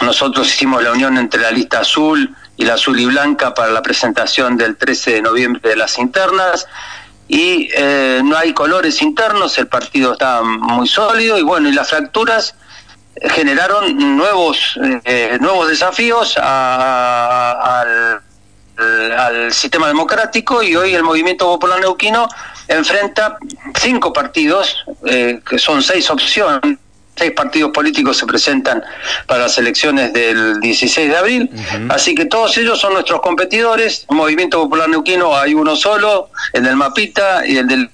nosotros 0.00 0.52
hicimos 0.52 0.82
la 0.82 0.90
unión 0.90 1.16
entre 1.16 1.40
la 1.40 1.52
lista 1.52 1.78
azul 1.78 2.34
y 2.56 2.64
la 2.64 2.74
azul 2.74 2.98
y 2.98 3.04
blanca 3.04 3.54
para 3.54 3.70
la 3.70 3.80
presentación 3.80 4.56
del 4.56 4.76
13 4.76 5.12
de 5.12 5.22
noviembre 5.22 5.70
de 5.70 5.76
las 5.76 5.98
internas 5.98 6.66
y 7.28 7.68
eh, 7.76 8.22
no 8.24 8.36
hay 8.36 8.52
colores 8.54 9.00
internos, 9.00 9.56
el 9.56 9.68
partido 9.68 10.14
está 10.14 10.42
muy 10.42 10.88
sólido 10.88 11.38
y 11.38 11.42
bueno, 11.42 11.68
y 11.68 11.72
las 11.74 11.90
fracturas 11.90 12.56
generaron 13.30 14.16
nuevos 14.16 14.76
eh, 15.04 15.38
nuevos 15.40 15.68
desafíos 15.68 16.36
al, 16.38 18.20
al 19.16 19.52
sistema 19.52 19.86
democrático 19.86 20.60
y 20.60 20.74
hoy 20.74 20.92
el 20.96 21.04
movimiento 21.04 21.46
popular 21.46 21.78
neuquino 21.78 22.28
enfrenta 22.72 23.36
cinco 23.80 24.12
partidos, 24.12 24.84
eh, 25.06 25.40
que 25.48 25.58
son 25.58 25.82
seis 25.82 26.10
opciones, 26.10 26.78
seis 27.16 27.32
partidos 27.32 27.70
políticos 27.72 28.16
se 28.16 28.26
presentan 28.26 28.82
para 29.26 29.42
las 29.42 29.58
elecciones 29.58 30.12
del 30.12 30.60
16 30.60 31.08
de 31.08 31.16
abril, 31.16 31.50
así 31.90 32.14
que 32.14 32.24
todos 32.24 32.56
ellos 32.56 32.80
son 32.80 32.94
nuestros 32.94 33.20
competidores. 33.20 34.06
Movimiento 34.08 34.62
Popular 34.62 34.88
Neuquino 34.88 35.36
hay 35.36 35.54
uno 35.54 35.76
solo, 35.76 36.30
el 36.52 36.64
del 36.64 36.76
Mapita 36.76 37.46
y 37.46 37.58
el 37.58 37.68
del 37.68 37.90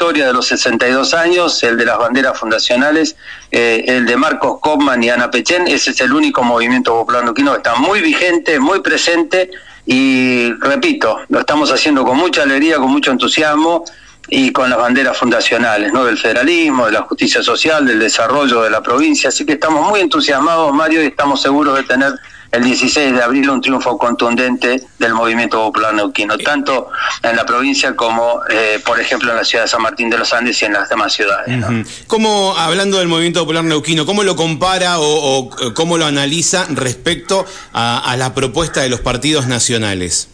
historia 0.00 0.28
de 0.28 0.32
los 0.32 0.46
62 0.46 1.12
años, 1.12 1.62
el 1.62 1.76
de 1.76 1.84
las 1.84 1.98
banderas 1.98 2.38
fundacionales, 2.38 3.16
eh, 3.50 3.84
el 3.86 4.06
de 4.06 4.16
Marcos 4.16 4.58
Kopman 4.62 5.04
y 5.04 5.10
Ana 5.10 5.30
Pechen, 5.30 5.68
ese 5.68 5.90
es 5.90 6.00
el 6.00 6.14
único 6.14 6.42
movimiento 6.42 6.92
popular 6.92 7.22
neuquino 7.22 7.52
que 7.52 7.58
está 7.58 7.74
muy 7.74 8.00
vigente, 8.00 8.58
muy 8.60 8.80
presente 8.80 9.50
y 9.86 10.52
repito, 10.54 11.20
lo 11.28 11.40
estamos 11.40 11.72
haciendo 11.72 12.04
con 12.04 12.16
mucha 12.16 12.42
alegría, 12.42 12.76
con 12.76 12.90
mucho 12.90 13.10
entusiasmo 13.10 13.84
y 14.28 14.52
con 14.52 14.70
las 14.70 14.78
banderas 14.78 15.16
fundacionales, 15.16 15.92
¿no? 15.92 16.04
Del 16.04 16.18
federalismo, 16.18 16.86
de 16.86 16.92
la 16.92 17.02
justicia 17.02 17.42
social, 17.42 17.84
del 17.86 17.98
desarrollo 17.98 18.62
de 18.62 18.70
la 18.70 18.82
provincia. 18.82 19.28
Así 19.28 19.44
que 19.44 19.54
estamos 19.54 19.88
muy 19.88 20.00
entusiasmados, 20.00 20.72
Mario, 20.72 21.02
y 21.02 21.06
estamos 21.06 21.42
seguros 21.42 21.76
de 21.76 21.82
tener 21.82 22.12
el 22.52 22.64
16 22.64 23.14
de 23.14 23.22
abril 23.22 23.48
un 23.48 23.60
triunfo 23.60 23.96
contundente 23.96 24.82
del 24.98 25.14
movimiento 25.14 25.58
popular 25.58 25.94
neuquino, 25.94 26.36
tanto 26.38 26.88
en 27.22 27.36
la 27.36 27.46
provincia 27.46 27.94
como, 27.94 28.40
eh, 28.50 28.80
por 28.84 28.98
ejemplo, 28.98 29.30
en 29.30 29.36
la 29.36 29.44
ciudad 29.44 29.64
de 29.64 29.68
San 29.68 29.82
Martín 29.82 30.10
de 30.10 30.18
los 30.18 30.32
Andes 30.32 30.60
y 30.62 30.64
en 30.64 30.72
las 30.72 30.88
demás 30.88 31.12
ciudades. 31.12 31.86
¿Cómo, 32.06 32.56
hablando 32.56 32.98
del 32.98 33.08
movimiento 33.08 33.40
popular 33.40 33.62
neuquino, 33.64 34.04
cómo 34.04 34.24
lo 34.24 34.34
compara 34.34 34.98
o, 34.98 35.48
cómo 35.74 35.96
lo 35.96 36.06
analiza 36.06 36.66
respecto 36.70 37.46
a, 37.72 38.14
la 38.18 38.34
propuesta 38.34 38.80
de 38.80 38.88
los 38.88 39.00
partidos 39.00 39.46
nacionales? 39.46 40.28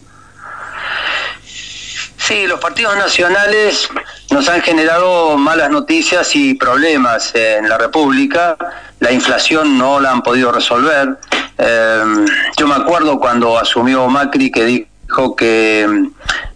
Sí, 2.17 2.45
los 2.47 2.59
partidos 2.59 2.97
nacionales 2.97 3.87
nos 4.31 4.49
han 4.49 4.61
generado 4.61 5.37
malas 5.37 5.69
noticias 5.69 6.35
y 6.35 6.55
problemas 6.55 7.33
en 7.35 7.69
la 7.69 7.77
República. 7.77 8.57
La 8.99 9.11
inflación 9.11 9.77
no 9.77 9.99
la 9.99 10.11
han 10.11 10.23
podido 10.23 10.51
resolver. 10.51 11.17
Em, 11.57 12.25
yo 12.57 12.67
me 12.67 12.75
acuerdo 12.75 13.19
cuando 13.19 13.57
asumió 13.57 14.07
Macri 14.07 14.51
que 14.51 14.65
dijo 14.65 15.35
que 15.35 15.81
em, 15.81 16.11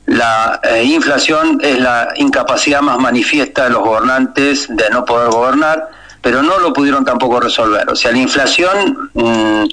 la 0.06 0.60
eh, 0.64 0.84
inflación 0.84 1.60
es 1.64 1.80
la 1.80 2.10
incapacidad 2.18 2.82
más 2.82 3.00
manifiesta 3.00 3.64
de 3.66 3.72
los 3.72 3.82
gobernantes 3.82 4.68
de 4.70 4.90
no 4.90 5.06
poder 5.06 5.30
gobernar, 5.30 5.90
pero 6.22 6.44
no 6.44 6.60
lo 6.60 6.74
pudieron 6.74 7.06
tampoco 7.06 7.40
resolver. 7.40 7.90
O 7.90 7.96
sea, 7.96 8.12
la 8.12 8.20
inflación 8.20 9.10
mm, 9.14 9.64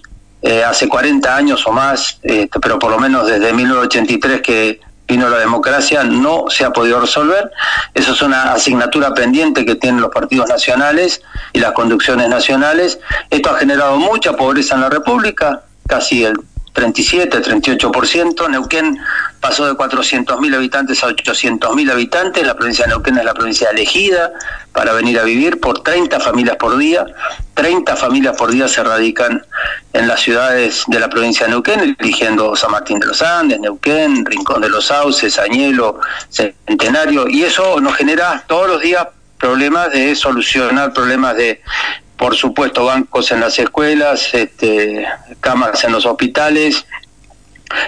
eh, 0.43 0.65
hace 0.65 0.89
40 0.89 1.37
años 1.37 1.67
o 1.67 1.73
más, 1.73 2.21
este, 2.23 2.61
pero 2.61 2.79
por 2.79 2.91
lo 2.91 2.99
menos 2.99 3.27
desde 3.27 3.53
1983 3.53 4.41
que 4.41 4.81
vino 5.09 5.29
la 5.29 5.39
democracia, 5.39 6.05
no 6.05 6.45
se 6.49 6.65
ha 6.65 6.71
podido 6.71 7.01
resolver. 7.01 7.51
Eso 7.95 8.13
es 8.13 8.23
una 8.23 8.53
asignatura 8.53 9.15
pendiente 9.15 9.65
que 9.65 9.75
tienen 9.75 10.03
los 10.03 10.11
partidos 10.13 10.49
nacionales 10.49 11.23
y 11.53 11.61
las 11.61 11.73
conducciones 11.73 12.29
nacionales. 12.29 13.01
Esto 13.31 13.51
ha 13.51 13.59
generado 13.59 13.97
mucha 13.97 14.35
pobreza 14.35 14.75
en 14.75 14.83
la 14.83 14.91
República, 14.91 15.63
casi 15.89 16.25
el 16.25 16.39
37, 16.75 17.43
38%. 17.43 18.51
Neuquén 18.51 18.99
pasó 19.41 19.67
de 19.67 19.73
400.000 19.73 20.55
habitantes 20.55 21.03
a 21.03 21.09
800.000 21.09 21.91
habitantes. 21.91 22.47
La 22.47 22.55
provincia 22.55 22.85
de 22.85 22.91
Neuquén 22.91 23.19
es 23.19 23.25
la 23.25 23.35
provincia 23.35 23.71
elegida 23.71 24.33
para 24.73 24.93
venir 24.93 25.19
a 25.19 25.25
vivir 25.25 25.61
por 25.61 25.83
30 25.83 26.19
familias 26.21 26.57
por 26.57 26.77
día. 26.77 27.07
30 27.55 27.97
familias 27.97 28.37
por 28.37 28.51
día 28.51 28.69
se 28.69 28.83
radican 28.83 29.45
en 29.93 30.09
las 30.09 30.21
ciudades 30.21 30.85
de 30.87 31.01
la 31.01 31.09
provincia 31.09 31.47
de 31.47 31.53
Neuquén, 31.53 31.97
eligiendo 31.99 32.55
San 32.57 32.73
Martín 32.73 32.99
de 32.99 33.07
los 33.07 33.23
Andes, 33.23 33.61
Neuquén, 33.61 34.25
Rincón 34.25 34.61
de 34.63 34.69
los 34.69 34.87
Sauces, 34.87 35.39
Añelo, 35.39 36.01
Centenario. 36.29 37.29
Y 37.29 37.45
eso 37.45 37.81
nos 37.81 37.95
genera 37.95 38.45
todos 38.47 38.69
los 38.69 38.81
días 38.81 39.07
problemas 39.39 39.93
de 39.93 40.15
solucionar 40.17 40.93
problemas 40.93 41.37
de 41.37 41.63
por 42.17 42.35
supuesto 42.35 42.85
bancos 42.85 43.31
en 43.31 43.41
las 43.41 43.59
escuelas, 43.61 44.35
este, 44.35 45.07
camas 45.41 45.85
en 45.85 45.93
los 45.93 46.05
hospitales, 46.05 46.85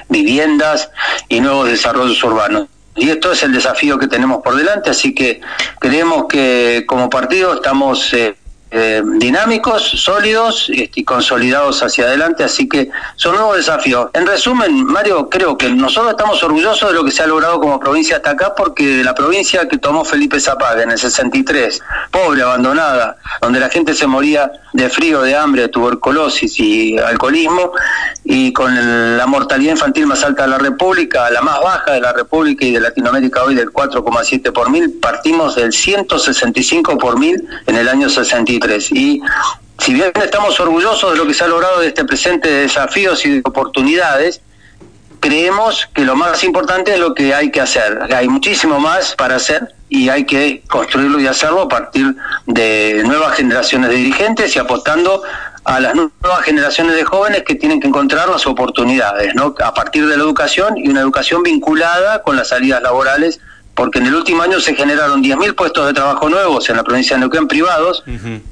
viviendas 0.09 0.91
y 1.29 1.41
nuevos 1.41 1.69
desarrollos 1.69 2.23
urbanos. 2.23 2.69
Y 2.97 3.09
esto 3.09 3.33
es 3.33 3.43
el 3.43 3.53
desafío 3.53 3.99
que 3.99 4.09
tenemos 4.09 4.43
por 4.43 4.57
delante, 4.57 4.91
así 4.91 5.15
que 5.15 5.41
creemos 5.79 6.27
que 6.29 6.85
como 6.89 7.09
partido 7.09 7.55
estamos 7.55 8.13
eh, 8.13 8.37
eh, 8.73 9.03
dinámicos, 9.05 9.83
sólidos 9.83 10.71
y 10.71 11.03
consolidados 11.03 11.83
hacia 11.83 12.05
adelante, 12.05 12.45
así 12.45 12.69
que 12.69 12.89
son 13.17 13.35
nuevos 13.35 13.57
desafíos. 13.57 14.11
En 14.13 14.27
resumen, 14.27 14.85
Mario, 14.85 15.29
creo 15.29 15.59
que 15.59 15.69
nosotros 15.71 16.13
estamos 16.13 16.41
orgullosos 16.45 16.89
de 16.89 16.95
lo 16.95 17.05
que 17.05 17.11
se 17.11 17.25
ha 17.25 17.27
logrado 17.27 17.59
como 17.59 17.81
provincia 17.81 18.19
hasta 18.19 18.31
acá, 18.31 18.55
porque 18.55 19.03
la 19.03 19.13
provincia 19.13 19.67
que 19.69 19.79
tomó 19.79 20.05
Felipe 20.05 20.39
Zapaga 20.39 20.85
en 20.85 20.93
el 20.93 20.99
63, 20.99 21.81
pobre, 22.13 22.43
abandonada, 22.43 23.17
donde 23.41 23.59
la 23.59 23.71
gente 23.71 23.93
se 23.93 24.07
moría 24.07 24.53
de 24.73 24.89
frío, 24.89 25.23
de 25.23 25.35
hambre, 25.35 25.63
de 25.63 25.69
tuberculosis 25.69 26.61
y 26.61 26.97
alcoholismo, 26.97 27.73
y 28.23 28.53
con 28.53 28.73
la 29.17 29.27
mortalidad 29.27 29.73
infantil 29.73 30.07
más 30.07 30.23
alta 30.23 30.45
de 30.45 30.49
la 30.51 30.59
República, 30.59 31.29
la 31.31 31.41
más 31.41 31.61
baja 31.61 31.93
de 31.93 32.01
la 32.01 32.13
República 32.13 32.65
y 32.65 32.71
de 32.71 32.81
Latinoamérica 32.81 33.43
hoy 33.43 33.57
del 33.57 33.73
4,7 33.73 34.53
por 34.53 34.71
mil, 34.71 34.93
partimos 35.01 35.57
del 35.57 35.73
165 35.73 36.99
por 36.99 37.19
mil 37.19 37.49
en 37.67 37.77
el 37.77 37.89
año 37.89 38.09
63 38.09 38.60
y 38.91 39.23
si 39.79 39.95
bien 39.95 40.13
estamos 40.23 40.59
orgullosos 40.61 41.13
de 41.13 41.19
lo 41.19 41.27
que 41.27 41.35
se 41.35 41.45
ha 41.45 41.49
logrado 41.49 41.81
de 41.81 41.89
este 41.89 42.05
presente 42.05 42.49
de 42.49 42.63
desafíos 42.63 43.25
y 43.25 43.31
de 43.31 43.43
oportunidades, 43.45 44.43
creemos 45.21 45.89
que 45.95 46.05
lo 46.05 46.17
más 46.17 46.45
importante 46.45 46.95
es 46.95 46.99
lo 46.99 47.15
que 47.15 47.35
hay 47.35 47.51
que 47.51 47.61
hacer. 47.61 47.99
Hay 48.15 48.29
muchísimo 48.29 48.79
más 48.79 49.15
para 49.15 49.37
hacer 49.37 49.75
y 49.89 50.09
hay 50.09 50.25
que 50.25 50.63
construirlo 50.69 51.19
y 51.21 51.27
hacerlo 51.27 51.63
a 51.63 51.69
partir 51.69 52.15
de 52.47 53.03
nuevas 53.07 53.37
generaciones 53.37 53.91
de 53.91 53.97
dirigentes 53.97 54.55
y 54.55 54.59
apostando 54.59 55.23
a 55.65 55.81
las 55.81 55.95
nuevas 55.95 56.43
generaciones 56.43 56.97
de 56.97 57.05
jóvenes 57.05 57.43
que 57.45 57.55
tienen 57.55 57.81
que 57.81 57.89
encontrar 57.89 58.29
las 58.29 58.47
oportunidades, 58.47 59.35
¿no? 59.35 59.55
A 59.63 59.75
partir 59.75 60.07
de 60.07 60.17
la 60.17 60.23
educación 60.23 60.77
y 60.79 60.89
una 60.89 61.01
educación 61.01 61.43
vinculada 61.43 62.23
con 62.23 62.37
las 62.37 62.49
salidas 62.49 62.83
laborales 62.83 63.41
porque 63.81 63.99
en 63.99 64.09
el 64.09 64.15
último 64.15 64.43
año 64.43 64.61
se 64.61 64.75
generaron 64.75 65.25
10.000 65.25 65.55
puestos 65.55 65.87
de 65.87 65.95
trabajo 65.95 66.29
nuevos 66.29 66.69
en 66.69 66.77
la 66.77 66.85
provincia 66.85 67.17
de 67.17 67.21
Neuquén 67.21 67.49
privados 67.49 68.05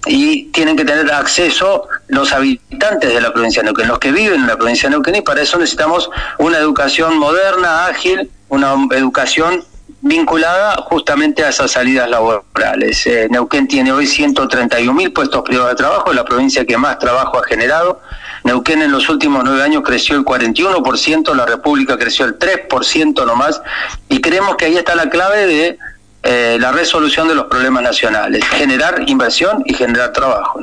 y 0.07 0.45
tienen 0.53 0.75
que 0.75 0.87
tener 0.87 1.13
acceso 1.13 1.87
los 2.07 2.33
habitantes 2.33 3.13
de 3.13 3.21
la 3.21 3.31
provincia 3.31 3.61
de 3.61 3.67
Neuquén, 3.67 3.89
los 3.89 3.99
que 3.99 4.11
viven 4.11 4.41
en 4.41 4.47
la 4.47 4.57
provincia 4.57 4.89
de 4.89 4.95
Neuquén 4.95 5.17
y 5.17 5.21
para 5.21 5.43
eso 5.43 5.59
necesitamos 5.59 6.09
una 6.39 6.57
educación 6.57 7.19
moderna, 7.19 7.85
ágil, 7.85 8.31
una 8.49 8.73
educación 8.93 9.63
vinculada 10.01 10.77
justamente 10.89 11.45
a 11.45 11.51
esas 11.51 11.73
salidas 11.73 12.09
laborales. 12.09 13.07
Eh, 13.07 13.29
Neuquén 13.31 13.69
tiene 13.69 13.93
hoy 13.93 14.07
131 14.07 14.95
mil 14.95 15.13
puestos 15.13 15.43
privados 15.43 15.73
de 15.73 15.77
trabajo, 15.77 16.11
la 16.15 16.25
provincia 16.25 16.65
que 16.65 16.79
más 16.79 16.99
trabajo 16.99 17.39
ha 17.39 17.45
generado. 17.45 18.01
Neuquén 18.49 18.81
en 18.81 18.91
los 18.91 19.11
últimos 19.11 19.45
nueve 19.45 19.63
años 19.63 19.83
creció 19.85 20.17
el 20.17 20.25
41%, 20.25 21.35
la 21.35 21.45
República 21.45 21.99
creció 21.99 22.25
el 22.25 22.39
3% 22.39 23.27
nomás, 23.27 23.61
y 24.09 24.23
creemos 24.23 24.57
que 24.57 24.65
ahí 24.65 24.77
está 24.79 24.95
la 24.95 25.11
clave 25.11 25.47
de 25.47 25.79
eh, 26.23 26.57
la 26.59 26.73
resolución 26.73 27.29
de 27.29 27.35
los 27.35 27.45
problemas 27.45 27.83
nacionales, 27.83 28.43
generar 28.47 29.05
inversión 29.07 29.63
y 29.67 29.75
generar 29.75 30.15
trabajo. 30.15 30.61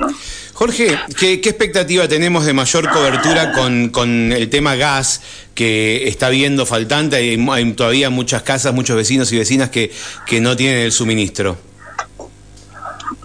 Jorge, 0.54 0.98
¿qué, 1.20 1.34
expectativa 1.34 2.08
tenemos 2.08 2.48
de 2.48 2.54
mayor 2.54 2.90
cobertura 2.90 3.52
con, 3.52 4.32
el 4.32 4.50
tema 4.50 4.76
gas 4.76 5.22
que 5.54 6.08
está 6.08 6.30
viendo 6.30 6.66
faltante? 6.66 7.18
Hay, 7.18 7.74
todavía 7.74 8.10
muchas 8.10 8.42
casas, 8.42 8.74
muchos 8.74 8.96
vecinos 8.96 9.32
y 9.32 9.38
vecinas 9.38 9.70
que 9.70 9.92
no 10.42 10.56
tienen 10.56 10.80
el 10.80 10.92
suministro. 10.92 11.56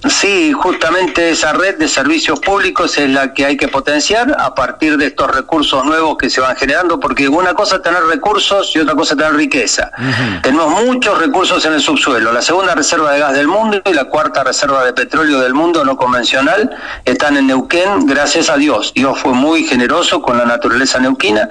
Sí, 0.09 0.53
justamente 0.53 1.31
esa 1.31 1.53
red 1.53 1.77
de 1.77 1.87
servicios 1.87 2.41
públicos 2.41 2.97
es 2.97 3.11
la 3.11 3.35
que 3.35 3.45
hay 3.45 3.57
que 3.59 3.69
potenciar 3.69 4.35
a 4.39 4.55
partir 4.55 4.97
de 4.97 5.07
estos 5.07 5.31
recursos 5.35 5.85
nuevos 5.85 6.17
que 6.17 6.31
se 6.31 6.41
van 6.41 6.57
generando, 6.57 6.99
porque 6.99 7.29
una 7.29 7.53
cosa 7.53 7.77
es 7.77 7.83
tener 7.83 8.03
recursos 8.05 8.75
y 8.75 8.79
otra 8.79 8.95
cosa 8.95 9.13
es 9.13 9.19
tener 9.19 9.35
riqueza. 9.35 9.91
Tenemos 10.43 10.85
muchos 10.85 11.19
recursos 11.19 11.65
en 11.67 11.75
el 11.75 11.83
subsuelo. 11.83 12.33
La 12.33 12.41
segunda 12.41 12.75
reserva 12.75 13.13
de 13.13 13.21
gas 13.21 13.35
del 13.35 13.47
mundo 13.47 13.83
y 13.85 13.93
la 13.93 14.05
cuarta 14.05 14.43
reserva 14.43 14.85
de 14.85 14.95
petróleo 14.95 15.41
del 15.41 15.53
mundo 15.53 15.85
no 15.85 15.97
convencional 15.97 16.71
están 17.05 17.37
en 17.37 17.49
Neuquén, 17.49 18.07
gracias 18.07 18.49
a 18.49 18.57
Dios. 18.57 18.93
Dios 18.95 19.19
fue 19.19 19.35
muy 19.35 19.65
generoso 19.65 20.23
con 20.23 20.39
la 20.39 20.47
naturaleza 20.47 20.99
neuquina. 20.99 21.51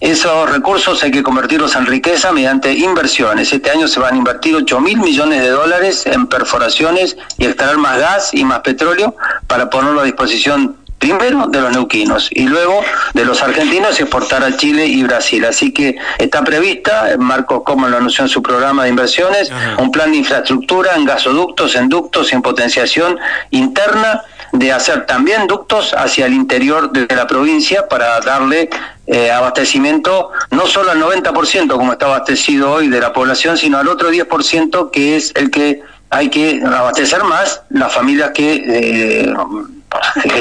Esos 0.00 0.50
recursos 0.50 1.02
hay 1.02 1.10
que 1.10 1.22
convertirlos 1.22 1.74
en 1.76 1.86
riqueza 1.86 2.30
mediante 2.32 2.72
inversiones. 2.74 3.52
Este 3.52 3.70
año 3.70 3.88
se 3.88 4.00
van 4.00 4.14
a 4.14 4.16
invertir 4.18 4.54
8 4.54 4.80
mil 4.80 4.98
millones 4.98 5.40
de 5.40 5.48
dólares 5.48 6.04
en 6.04 6.26
perforaciones 6.26 7.16
y 7.38 7.46
extraer 7.46 7.78
más 7.86 7.98
gas 8.00 8.34
y 8.34 8.44
más 8.44 8.60
petróleo 8.60 9.14
para 9.46 9.70
ponerlo 9.70 10.00
a 10.00 10.04
disposición 10.04 10.76
primero 10.98 11.46
de 11.46 11.60
los 11.60 11.72
neuquinos 11.72 12.28
y 12.32 12.48
luego 12.48 12.82
de 13.14 13.24
los 13.24 13.40
argentinos 13.42 14.00
y 14.00 14.02
exportar 14.02 14.42
a 14.42 14.56
Chile 14.56 14.86
y 14.86 15.04
Brasil. 15.04 15.44
Así 15.44 15.72
que 15.72 15.96
está 16.18 16.42
prevista, 16.42 17.14
Marcos 17.18 17.62
como 17.64 17.88
lo 17.88 17.96
anunció 17.98 18.24
en 18.24 18.28
su 18.28 18.42
programa 18.42 18.84
de 18.84 18.88
inversiones, 18.88 19.52
un 19.78 19.92
plan 19.92 20.10
de 20.10 20.18
infraestructura 20.18 20.96
en 20.96 21.04
gasoductos, 21.04 21.76
en 21.76 21.88
ductos, 21.88 22.32
en 22.32 22.42
potenciación 22.42 23.18
interna, 23.50 24.22
de 24.52 24.72
hacer 24.72 25.06
también 25.06 25.46
ductos 25.46 25.92
hacia 25.92 26.26
el 26.26 26.32
interior 26.32 26.90
de 26.90 27.14
la 27.14 27.26
provincia 27.26 27.88
para 27.88 28.18
darle 28.20 28.70
eh, 29.06 29.30
abastecimiento 29.30 30.30
no 30.50 30.66
solo 30.66 30.90
al 30.90 31.00
90% 31.00 31.76
como 31.76 31.92
está 31.92 32.06
abastecido 32.06 32.72
hoy 32.72 32.88
de 32.88 33.00
la 33.00 33.12
población, 33.12 33.58
sino 33.58 33.78
al 33.78 33.88
otro 33.88 34.10
10% 34.10 34.90
que 34.90 35.16
es 35.16 35.32
el 35.36 35.50
que 35.50 35.82
hay 36.10 36.30
que 36.30 36.62
abastecer 36.64 37.24
más 37.24 37.62
las 37.70 37.92
familias 37.92 38.30
que 38.32 38.54
eh, 38.54 39.34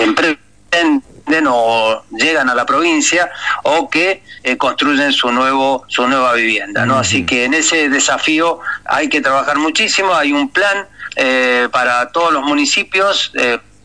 emprenden 0.02 1.48
o 1.48 2.04
llegan 2.12 2.50
a 2.50 2.56
la 2.56 2.66
provincia 2.66 3.30
o 3.64 3.90
que 3.90 4.24
eh, 4.44 4.58
construyen 4.58 5.12
su 5.12 5.32
nuevo 5.32 5.84
su 5.88 6.08
nueva 6.08 6.34
vivienda 6.34 6.86
no 6.86 6.98
así 6.98 7.26
que 7.26 7.46
en 7.46 7.54
ese 7.54 7.90
desafío 7.90 8.60
hay 8.86 9.10
que 9.10 9.22
trabajar 9.22 9.58
muchísimo. 9.58 10.14
Hay 10.14 10.32
un 10.32 10.50
plan 10.50 10.88
eh, 11.16 11.68
para 11.72 12.12
todos 12.12 12.32
los 12.32 12.44
municipios 12.44 13.32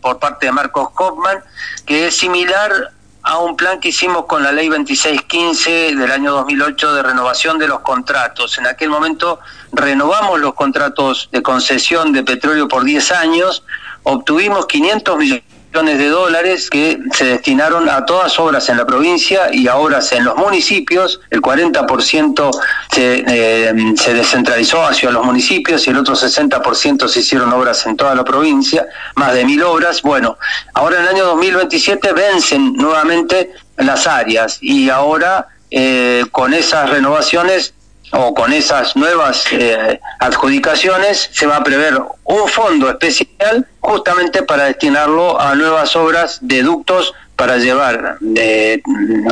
por 0.01 0.19
parte 0.19 0.47
de 0.47 0.53
Marcos 0.53 0.91
Kaufman 0.97 1.43
que 1.87 2.09
es 2.09 2.17
similar 2.17 2.93
a 3.23 3.39
un 3.39 3.57
plan 3.57 3.81
que 3.81 3.89
hicimos 3.89 4.27
con 4.27 4.43
la 4.43 4.53
ley 4.53 4.69
2615 4.69 5.95
del 5.95 6.11
año 6.11 6.33
2008 6.33 6.95
de 6.95 7.03
renovación 7.03 7.59
de 7.59 7.69
los 7.69 7.81
contratos. 7.81 8.59
En 8.59 8.67
aquel 8.67 8.89
momento 8.89 9.41
renovamos 9.73 10.41
los 10.41 10.55
contratos 10.55 11.29
de 11.33 11.43
concesión 11.43 12.13
de 12.13 12.23
petróleo 12.23 12.69
por 12.69 12.85
10 12.85 13.13
años, 13.13 13.65
obtuvimos 14.03 14.67
500 14.67 15.19
millones 15.19 15.45
de 15.73 16.09
dólares 16.09 16.69
que 16.69 16.99
se 17.13 17.25
destinaron 17.27 17.89
a 17.89 18.05
todas 18.05 18.39
obras 18.41 18.69
en 18.69 18.77
la 18.77 18.87
provincia 18.87 19.51
y 19.53 19.69
a 19.69 19.77
obras 19.77 20.11
en 20.13 20.25
los 20.25 20.37
municipios. 20.37 21.21
El 21.31 21.41
40% 21.41 22.51
se, 22.93 23.25
eh, 23.27 23.95
se 23.97 24.15
descentralizó 24.15 24.85
hacia 24.85 25.11
los 25.11 25.25
municipios 25.25 25.87
y 25.87 25.91
el 25.91 25.99
otro 25.99 26.17
60% 26.17 27.09
se 27.09 27.21
hicieron 27.21 27.53
obras 27.53 27.87
en 27.87 27.97
toda 27.97 28.15
la 28.15 28.25
provincia, 28.25 28.87
más 29.15 29.33
de 29.35 29.45
mil 29.45 29.63
obras. 29.63 30.03
Bueno, 30.03 30.39
ahora 30.75 30.97
en 30.97 31.03
el 31.03 31.09
año 31.09 31.25
2027 31.27 32.13
vencen 32.13 32.73
nuevamente 32.75 33.53
las 33.77 34.07
áreas 34.09 34.59
y 34.61 34.91
ahora 34.91 35.49
eh, 35.71 36.25
con 36.33 36.53
esas 36.53 36.91
renovaciones 36.91 37.75
o 38.13 38.35
con 38.35 38.53
esas 38.53 38.97
nuevas 38.97 39.45
eh, 39.53 40.01
adjudicaciones 40.19 41.31
se 41.33 41.47
va 41.47 41.57
a 41.57 41.65
prever 41.65 42.01
un 42.25 42.49
fondo 42.49 42.91
especial 42.91 43.67
justamente 43.81 44.43
para 44.43 44.65
destinarlo 44.65 45.41
a 45.41 45.55
nuevas 45.55 45.95
obras 45.97 46.39
de 46.41 46.63
ductos 46.63 47.15
para 47.37 47.59
llevar 47.59 48.19
de 48.21 48.83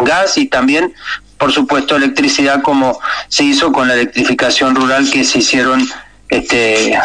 gas 0.05 0.39
y 0.39 0.47
también 0.47 0.95
por 1.39 1.53
supuesto 1.53 1.97
electricidad 1.97 2.63
como 2.63 2.99
se 3.29 3.45
hizo 3.45 3.73
con 3.73 3.89
la 3.89 3.95
electrificación 3.95 4.75
rural 4.75 5.11
que 5.11 5.25
se 5.25 5.39
hicieron 5.39 5.87
este 6.29 6.99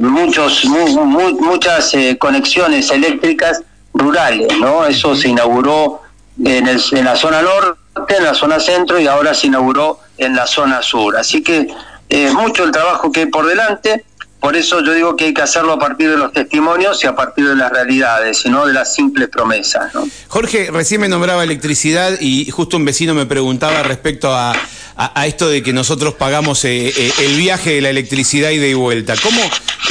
muchos 0.00 0.64
muchas 0.64 1.94
eh, 1.94 2.16
conexiones 2.18 2.90
eléctricas 2.90 3.62
rurales 3.92 4.48
no 4.60 4.86
eso 4.86 5.14
se 5.14 5.28
inauguró 5.28 6.00
en, 6.42 6.66
el, 6.68 6.80
en 6.92 7.04
la 7.04 7.16
zona 7.16 7.42
norte 7.42 7.81
en 8.08 8.24
la 8.24 8.34
zona 8.34 8.60
centro 8.60 8.98
y 9.00 9.06
ahora 9.06 9.34
se 9.34 9.46
inauguró 9.48 10.00
en 10.18 10.36
la 10.36 10.46
zona 10.46 10.82
sur. 10.82 11.16
Así 11.16 11.42
que 11.42 11.68
es 12.08 12.30
eh, 12.30 12.34
mucho 12.34 12.64
el 12.64 12.70
trabajo 12.70 13.10
que 13.10 13.20
hay 13.20 13.26
por 13.26 13.46
delante, 13.46 14.04
por 14.40 14.56
eso 14.56 14.80
yo 14.84 14.92
digo 14.92 15.16
que 15.16 15.26
hay 15.26 15.34
que 15.34 15.42
hacerlo 15.42 15.74
a 15.74 15.78
partir 15.78 16.10
de 16.10 16.16
los 16.16 16.32
testimonios 16.32 17.02
y 17.04 17.06
a 17.06 17.14
partir 17.14 17.48
de 17.48 17.54
las 17.54 17.70
realidades, 17.70 18.44
y 18.44 18.50
no 18.50 18.66
de 18.66 18.72
las 18.72 18.92
simples 18.92 19.28
promesas. 19.28 19.92
Jorge, 20.26 20.70
recién 20.72 21.00
me 21.00 21.08
nombraba 21.08 21.44
electricidad 21.44 22.20
y 22.20 22.50
justo 22.50 22.76
un 22.76 22.84
vecino 22.84 23.14
me 23.14 23.24
preguntaba 23.24 23.84
respecto 23.84 24.34
a, 24.34 24.52
a, 24.96 25.26
esto 25.26 25.48
de 25.48 25.62
que 25.62 25.72
nosotros 25.72 26.14
pagamos 26.14 26.64
eh, 26.64 26.88
eh, 26.88 27.12
el 27.20 27.36
viaje 27.36 27.74
de 27.74 27.80
la 27.82 27.90
electricidad 27.90 28.50
y 28.50 28.58
de 28.58 28.74
vuelta. 28.74 29.14
¿Cómo 29.22 29.40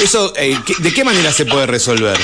eso, 0.04 0.34
de 0.34 0.94
qué 0.94 1.04
manera 1.06 1.32
se 1.32 1.46
puede 1.46 1.66
resolver? 1.66 2.18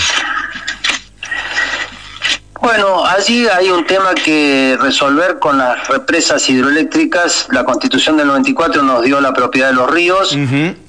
Bueno, 2.68 3.06
allí 3.06 3.48
hay 3.48 3.70
un 3.70 3.86
tema 3.86 4.14
que 4.14 4.78
resolver 4.82 5.40
con 5.40 5.58
las 5.58 5.88
represas 5.88 6.50
hidroeléctricas. 6.50 7.48
La 7.50 7.64
constitución 7.64 8.18
del 8.18 8.28
94 8.28 8.84
nos 8.84 9.04
dio 9.04 9.22
la 9.22 9.32
propiedad 9.32 9.70
de 9.70 9.76
los 9.76 9.90
ríos 9.90 10.38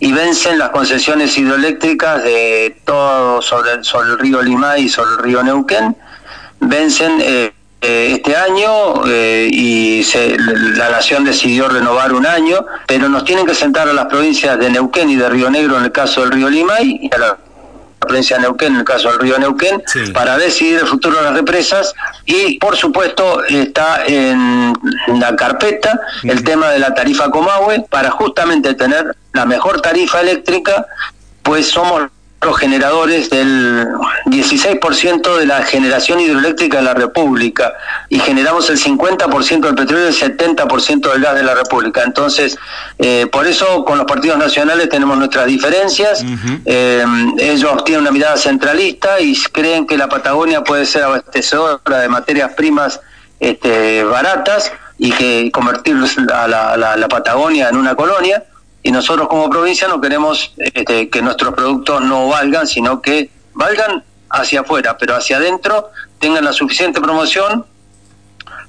y 0.01 0.13
vencen 0.13 0.59
las 0.59 0.71
concesiones 0.71 1.39
hidroeléctricas 1.39 2.25
de 2.25 2.81
todo 2.85 3.41
sobre, 3.43 3.75
el 3.75 4.19
río 4.19 4.43
Limay 4.43 4.87
y 4.87 4.89
sobre 4.89 5.13
el 5.13 5.19
río 5.19 5.43
Neuquén. 5.45 5.97
Vencen 6.59 7.21
eh, 7.21 7.53
eh, 7.81 8.13
este 8.17 8.35
año 8.35 9.07
eh, 9.07 9.49
y 9.49 10.05
la 10.75 10.91
nación 10.91 11.23
decidió 11.23 11.69
renovar 11.69 12.13
un 12.13 12.27
año, 12.27 12.67
pero 12.89 13.09
nos 13.09 13.25
tienen 13.25 13.47
que 13.47 13.55
sentar 13.55 13.89
a 13.89 13.93
las 13.93 14.07
provincias 14.07 14.59
de 14.59 14.69
Neuquén 14.69 15.11
y 15.11 15.15
de 15.15 15.29
Río 15.29 15.49
Negro 15.49 15.79
en 15.79 15.85
el 15.85 15.93
caso 15.93 16.23
del 16.23 16.33
río 16.33 16.51
Limay 16.51 17.03
y 17.03 17.15
a 17.15 17.19
la 17.19 17.39
provincia 18.09 18.37
de 18.37 18.43
Neuquén, 18.43 18.73
en 18.73 18.79
el 18.81 18.85
caso 18.85 19.11
del 19.11 19.21
río 19.21 19.39
Neuquén, 19.39 19.83
para 20.13 20.37
decidir 20.37 20.81
el 20.81 20.87
futuro 20.87 21.19
de 21.19 21.23
las 21.23 21.35
represas. 21.35 21.95
Y 22.27 22.59
por 22.59 22.77
supuesto 22.77 23.45
está 23.45 24.05
en 24.07 24.73
la 25.21 25.37
carpeta 25.37 26.01
el 26.25 26.43
tema 26.43 26.71
de 26.71 26.81
la 26.81 26.95
tarifa 26.95 27.31
Comahue 27.31 27.85
para 27.89 28.11
justamente 28.11 28.75
tener 28.75 29.17
la 29.33 29.47
mejor 29.47 29.81
tarifa 29.81 30.21
eléctrica, 30.21 30.87
pues 31.43 31.71
somos 31.71 32.09
generadores 32.57 33.31
del 33.31 33.89
16% 34.27 35.37
de 35.37 35.47
la 35.47 35.63
generación 35.63 36.21
hidroeléctrica 36.21 36.79
de 36.79 36.85
la 36.85 36.95
República 36.95 37.75
y 38.09 38.21
generamos 38.21 38.71
el 38.71 38.79
50% 38.79 39.61
del 39.61 39.75
petróleo 39.75 40.05
y 40.05 40.09
el 40.09 40.37
70% 40.37 41.13
del 41.13 41.23
gas 41.23 41.35
de 41.35 41.43
la 41.43 41.55
República. 41.55 42.03
Entonces, 42.05 42.57
eh, 42.99 43.27
por 43.33 43.47
eso 43.47 43.85
con 43.85 43.99
los 43.99 44.07
partidos 44.07 44.39
nacionales 44.39 44.89
tenemos 44.89 45.19
nuestras 45.19 45.47
diferencias. 45.47 46.25
Eh, 46.65 47.05
ellos 47.39 47.85
tienen 47.85 48.03
una 48.03 48.13
mirada 48.13 48.37
centralista 48.37 49.21
y 49.21 49.37
creen 49.53 49.87
que 49.87 49.99
la 49.99 50.09
Patagonia 50.09 50.63
puede 50.63 50.87
ser 50.87 51.03
abastecedora 51.03 51.99
de 52.01 52.09
materias 52.09 52.53
primas 52.55 53.01
este, 53.41 54.05
baratas 54.05 54.73
y 54.97 55.11
que 55.13 55.51
convertir 55.53 55.97
a 56.33 56.47
la 56.49 57.09
Patagonia 57.09 57.69
en 57.69 57.77
una 57.77 57.97
colonia 57.97 58.45
y 58.89 58.91
nosotros 58.91 59.29
como 59.29 59.51
provincia 59.51 59.87
no 59.87 60.01
queremos 60.01 60.55
este, 60.57 61.11
que 61.11 61.21
nuestros 61.21 61.53
productos 61.53 62.01
no 62.01 62.27
valgan, 62.29 62.67
sino 62.67 63.03
que 63.03 63.29
valgan 63.53 64.03
hacia 64.31 64.61
afuera, 64.61 64.97
pero 64.97 65.15
hacia 65.15 65.37
adentro 65.37 65.91
tengan 66.19 66.43
la 66.43 66.55
suficiente 66.55 66.99
promoción 66.99 67.67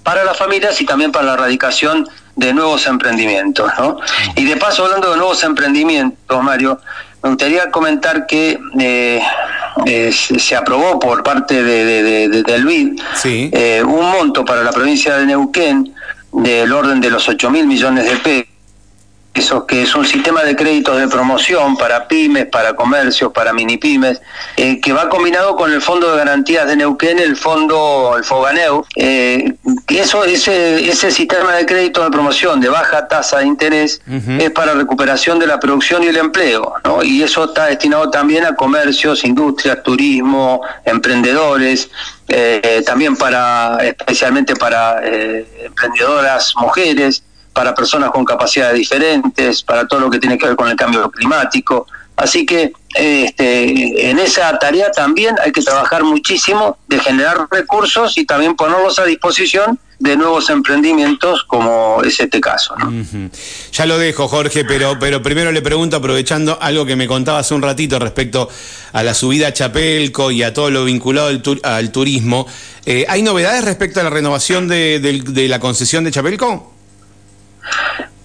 para 0.03 0.25
las 0.25 0.35
familias 0.35 0.81
y 0.81 0.85
también 0.85 1.13
para 1.13 1.25
la 1.25 1.33
erradicación 1.35 2.05
de 2.35 2.53
nuevos 2.53 2.85
emprendimientos. 2.87 3.71
¿no? 3.79 3.97
Y 4.35 4.43
de 4.43 4.57
paso, 4.57 4.83
hablando 4.83 5.09
de 5.09 5.15
nuevos 5.15 5.41
emprendimientos, 5.45 6.43
Mario, 6.43 6.81
me 7.23 7.29
gustaría 7.29 7.71
comentar 7.71 8.27
que 8.27 8.59
eh, 8.77 9.21
eh, 9.85 10.11
se 10.11 10.53
aprobó 10.53 10.99
por 10.99 11.23
parte 11.23 11.63
de, 11.63 12.27
de, 12.27 12.43
del 12.43 12.65
BID 12.65 13.01
eh, 13.23 13.81
un 13.85 14.11
monto 14.11 14.43
para 14.43 14.63
la 14.63 14.73
provincia 14.73 15.15
de 15.15 15.27
Neuquén 15.27 15.95
del 16.33 16.73
orden 16.73 16.99
de 16.99 17.09
los 17.09 17.29
8 17.29 17.49
mil 17.51 17.65
millones 17.65 18.03
de 18.03 18.17
pesos 18.17 18.48
eso 19.33 19.65
que 19.65 19.83
es 19.83 19.95
un 19.95 20.05
sistema 20.05 20.43
de 20.43 20.55
créditos 20.55 20.99
de 20.99 21.07
promoción 21.07 21.77
para 21.77 22.07
pymes, 22.07 22.47
para 22.47 22.73
comercios, 22.73 23.31
para 23.31 23.53
mini 23.53 23.77
pymes, 23.77 24.21
eh, 24.57 24.81
que 24.81 24.91
va 24.91 25.07
combinado 25.07 25.55
con 25.55 25.71
el 25.71 25.81
Fondo 25.81 26.11
de 26.11 26.17
Garantías 26.17 26.67
de 26.67 26.75
Neuquén, 26.75 27.19
el 27.19 27.35
Fondo, 27.35 28.15
el 28.17 28.23
Foganeu. 28.23 28.83
Eh, 28.95 29.53
eso, 29.87 30.25
ese, 30.25 30.89
ese 30.89 31.11
sistema 31.11 31.53
de 31.53 31.65
créditos 31.65 32.03
de 32.03 32.11
promoción 32.11 32.59
de 32.59 32.69
baja 32.69 33.07
tasa 33.07 33.39
de 33.39 33.45
interés 33.45 34.01
es 34.39 34.51
para 34.51 34.73
recuperación 34.73 35.39
de 35.39 35.47
la 35.47 35.59
producción 35.59 36.03
y 36.03 36.07
el 36.07 36.17
empleo, 36.17 36.73
¿no? 36.83 37.03
Y 37.03 37.23
eso 37.23 37.45
está 37.45 37.67
destinado 37.67 38.09
también 38.09 38.45
a 38.45 38.55
comercios, 38.55 39.23
industrias, 39.23 39.81
turismo, 39.83 40.61
emprendedores, 40.85 41.89
eh, 42.27 42.83
también 42.85 43.15
para, 43.15 43.77
especialmente 43.83 44.55
para 44.55 45.01
emprendedoras 45.05 46.53
mujeres 46.57 47.23
para 47.53 47.73
personas 47.73 48.11
con 48.11 48.25
capacidades 48.25 48.77
diferentes, 48.77 49.63
para 49.63 49.87
todo 49.87 49.99
lo 50.01 50.09
que 50.09 50.19
tiene 50.19 50.37
que 50.37 50.47
ver 50.47 50.55
con 50.55 50.69
el 50.69 50.75
cambio 50.75 51.09
climático. 51.09 51.87
Así 52.19 52.45
que 52.45 52.73
este, 52.95 54.09
en 54.09 54.19
esa 54.19 54.59
tarea 54.59 54.91
también 54.91 55.35
hay 55.41 55.53
que 55.53 55.61
trabajar 55.61 56.03
muchísimo 56.03 56.77
de 56.87 56.99
generar 56.99 57.47
recursos 57.49 58.17
y 58.17 58.25
también 58.25 58.57
ponerlos 58.57 58.99
a 58.99 59.05
disposición 59.05 59.79
de 59.99 60.17
nuevos 60.17 60.49
emprendimientos 60.49 61.45
como 61.45 62.01
es 62.03 62.19
este 62.19 62.41
caso. 62.41 62.75
Ya 63.71 63.85
lo 63.85 63.97
dejo, 63.97 64.27
Jorge, 64.27 64.65
pero, 64.65 64.97
pero 64.99 65.21
primero 65.21 65.53
le 65.53 65.61
pregunto, 65.61 65.95
aprovechando 65.95 66.57
algo 66.61 66.85
que 66.85 66.97
me 66.97 67.07
contaba 67.07 67.39
hace 67.39 67.53
un 67.53 67.61
ratito 67.61 67.99
respecto 67.99 68.49
a 68.91 69.03
la 69.03 69.13
subida 69.13 69.47
a 69.47 69.53
Chapelco 69.53 70.31
y 70.31 70.43
a 70.43 70.53
todo 70.53 70.71
lo 70.71 70.83
vinculado 70.83 71.29
al, 71.63 71.91
turismo, 71.91 72.47
eh, 72.85 73.05
¿hay 73.07 73.21
novedades 73.21 73.63
respecto 73.63 74.01
a 74.01 74.03
la 74.03 74.09
renovación 74.09 74.67
de 74.67 75.45
la 75.49 75.59
concesión 75.61 76.03
de 76.03 76.11
Chapelco? 76.11 76.78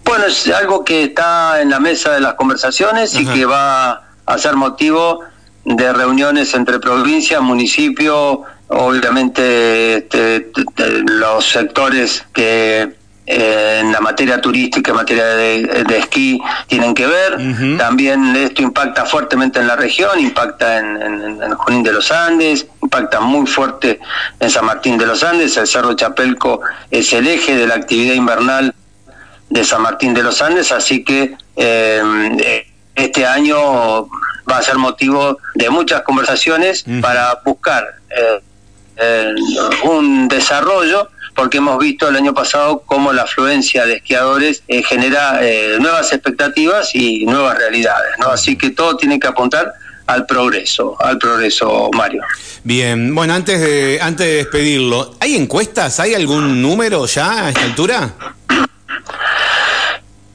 Bueno, 0.05 0.27
es 0.27 0.49
algo 0.51 0.85
que 0.85 1.05
está 1.05 1.61
en 1.63 1.71
la 1.71 1.81
mesa 1.81 2.13
de 2.13 2.21
las 2.21 2.35
conversaciones 2.35 3.15
y 3.15 3.27
que 3.27 3.47
va 3.47 4.03
a 4.27 4.39
ser 4.39 4.55
motivo 4.55 5.21
de 5.65 5.93
reuniones 5.93 6.55
entre 6.55 6.79
provincias, 6.79 7.41
municipios, 7.41 8.41
obviamente 8.69 9.97
este, 9.97 10.51
los 11.07 11.49
sectores 11.49 12.27
que 12.33 12.95
eh, 13.27 13.79
en 13.81 13.91
la 13.91 14.01
materia 14.01 14.41
turística, 14.41 14.91
en 14.91 14.97
materia 14.99 15.25
de, 15.25 15.99
esquí, 15.99 16.39
tienen 16.69 16.93
que 16.93 17.07
ver. 17.07 17.79
También 17.79 18.37
esto 18.37 18.63
impacta 18.63 19.07
fuertemente 19.07 19.61
en 19.61 19.67
la 19.67 19.77
región, 19.77 20.21
impacta 20.21 20.79
en, 20.79 21.41
en, 21.43 21.55
Junín 21.55 21.83
de 21.83 21.93
los 21.93 22.13
Andes, 22.13 22.67
impacta 22.83 23.21
muy 23.21 23.47
fuerte 23.47 24.01
en 24.41 24.51
San 24.51 24.67
Martín 24.67 24.99
de 24.99 25.07
los 25.07 25.25
Andes. 25.25 25.57
El 25.57 25.67
Cerro 25.67 25.95
Chapelco 25.95 26.61
es 26.91 27.13
el 27.15 27.27
eje 27.27 27.57
de 27.57 27.67
la 27.67 27.77
actividad 27.77 28.15
invernal 28.15 28.75
de 29.51 29.65
San 29.65 29.83
Martín 29.83 30.15
de 30.15 30.23
los 30.23 30.41
Andes, 30.43 30.73
así 30.73 31.05
que 31.05 31.37
eh, 31.57 32.67
este 32.95 33.27
año 33.27 34.09
va 34.51 34.59
a 34.59 34.63
ser 34.63 34.77
motivo 34.77 35.39
de 35.55 35.71
muchas 35.71 36.03
conversaciones 36.03 36.85
para 37.01 37.41
buscar 37.45 37.97
eh, 38.11 38.41
eh, 38.97 39.35
un 39.85 40.29
desarrollo 40.29 41.09
porque 41.35 41.59
hemos 41.59 41.79
visto 41.81 42.09
el 42.09 42.15
año 42.15 42.33
pasado 42.33 42.85
cómo 42.87 43.13
la 43.13 43.23
afluencia 43.23 43.87
de 43.87 43.95
esquiadores 43.95 44.63
genera 44.87 45.41
nuevas 45.81 46.13
expectativas 46.13 46.95
y 46.95 47.27
nuevas 47.27 47.59
realidades, 47.59 48.13
¿no? 48.21 48.29
Así 48.29 48.57
que 48.57 48.71
todo 48.71 48.97
tiene 48.97 49.19
que 49.19 49.27
apuntar 49.27 49.73
al 50.07 50.27
progreso, 50.27 50.97
al 51.01 51.19
progreso, 51.19 51.91
Mario. 51.93 52.23
Bien, 52.63 53.15
bueno, 53.15 53.35
antes 53.35 53.61
de 53.61 53.99
antes 54.01 54.27
de 54.27 54.35
despedirlo, 54.37 55.15
¿hay 55.21 55.35
encuestas? 55.37 55.99
¿Hay 56.01 56.15
algún 56.15 56.61
número 56.63 57.07
ya 57.07 57.47
a 57.47 57.49
esta 57.49 57.65
altura? 57.65 58.15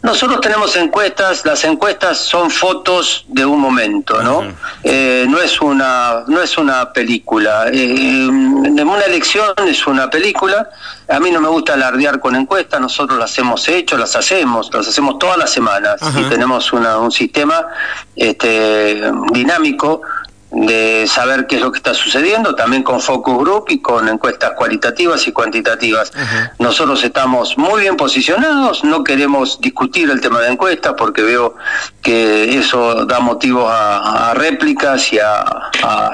Nosotros 0.02 0.40
tenemos 0.40 0.78
encuestas, 0.78 1.46
las 1.46 1.64
encuestas 1.66 2.18
son 2.18 2.50
fotos 2.50 3.26
de 3.28 3.46
un 3.46 3.60
momento, 3.60 4.24
¿no? 4.24 4.44
Eh, 4.82 5.26
no 5.28 5.42
es 5.42 5.60
una 5.60 6.24
no 6.26 6.42
es 6.42 6.58
una 6.58 6.94
película. 6.94 7.68
Eh, 7.72 8.28
una 8.30 9.02
elección 9.06 9.54
es 9.68 9.86
una 9.86 10.10
película. 10.10 10.70
A 11.10 11.20
mí 11.20 11.32
no 11.32 11.42
me 11.42 11.50
gusta 11.50 11.74
alardear 11.74 12.22
con 12.22 12.36
encuestas. 12.38 12.80
Nosotros 12.80 13.20
las 13.20 13.38
hemos 13.40 13.68
hecho, 13.68 13.98
las 13.98 14.16
hacemos, 14.16 14.74
las 14.74 14.88
hacemos 14.88 15.20
todas 15.20 15.38
las 15.38 15.52
semanas 15.52 16.00
y 16.16 16.24
tenemos 16.30 16.72
un 16.72 17.12
sistema 17.12 17.68
este, 18.16 19.12
dinámico 19.34 20.02
de 20.52 21.06
saber 21.08 21.46
qué 21.48 21.58
es 21.58 21.62
lo 21.62 21.72
que 21.72 21.78
está 21.78 21.94
sucediendo, 21.94 22.56
también 22.56 22.82
con 22.82 23.00
focus 23.02 23.38
group 23.38 23.66
y 23.70 23.80
con 23.80 24.08
encuestas 24.10 24.54
cualitativas 24.58 25.28
y 25.28 25.32
cuantitativas. 25.32 26.12
Nosotros 26.58 27.04
estamos 27.04 27.58
muy 27.58 27.82
bien 27.82 27.98
posicionados, 27.98 28.84
no 28.84 29.04
queremos 29.04 29.62
discutir 29.62 30.10
el 30.10 30.22
tema 30.22 30.40
de 30.40 30.52
encuestas 30.52 30.94
porque 30.98 31.22
veo 31.22 31.56
que 32.02 32.58
eso 32.58 33.06
da 33.06 33.20
motivo 33.20 33.68
a, 33.70 34.34
réplicas 34.34 35.14
y 35.14 35.20
a, 35.24 36.12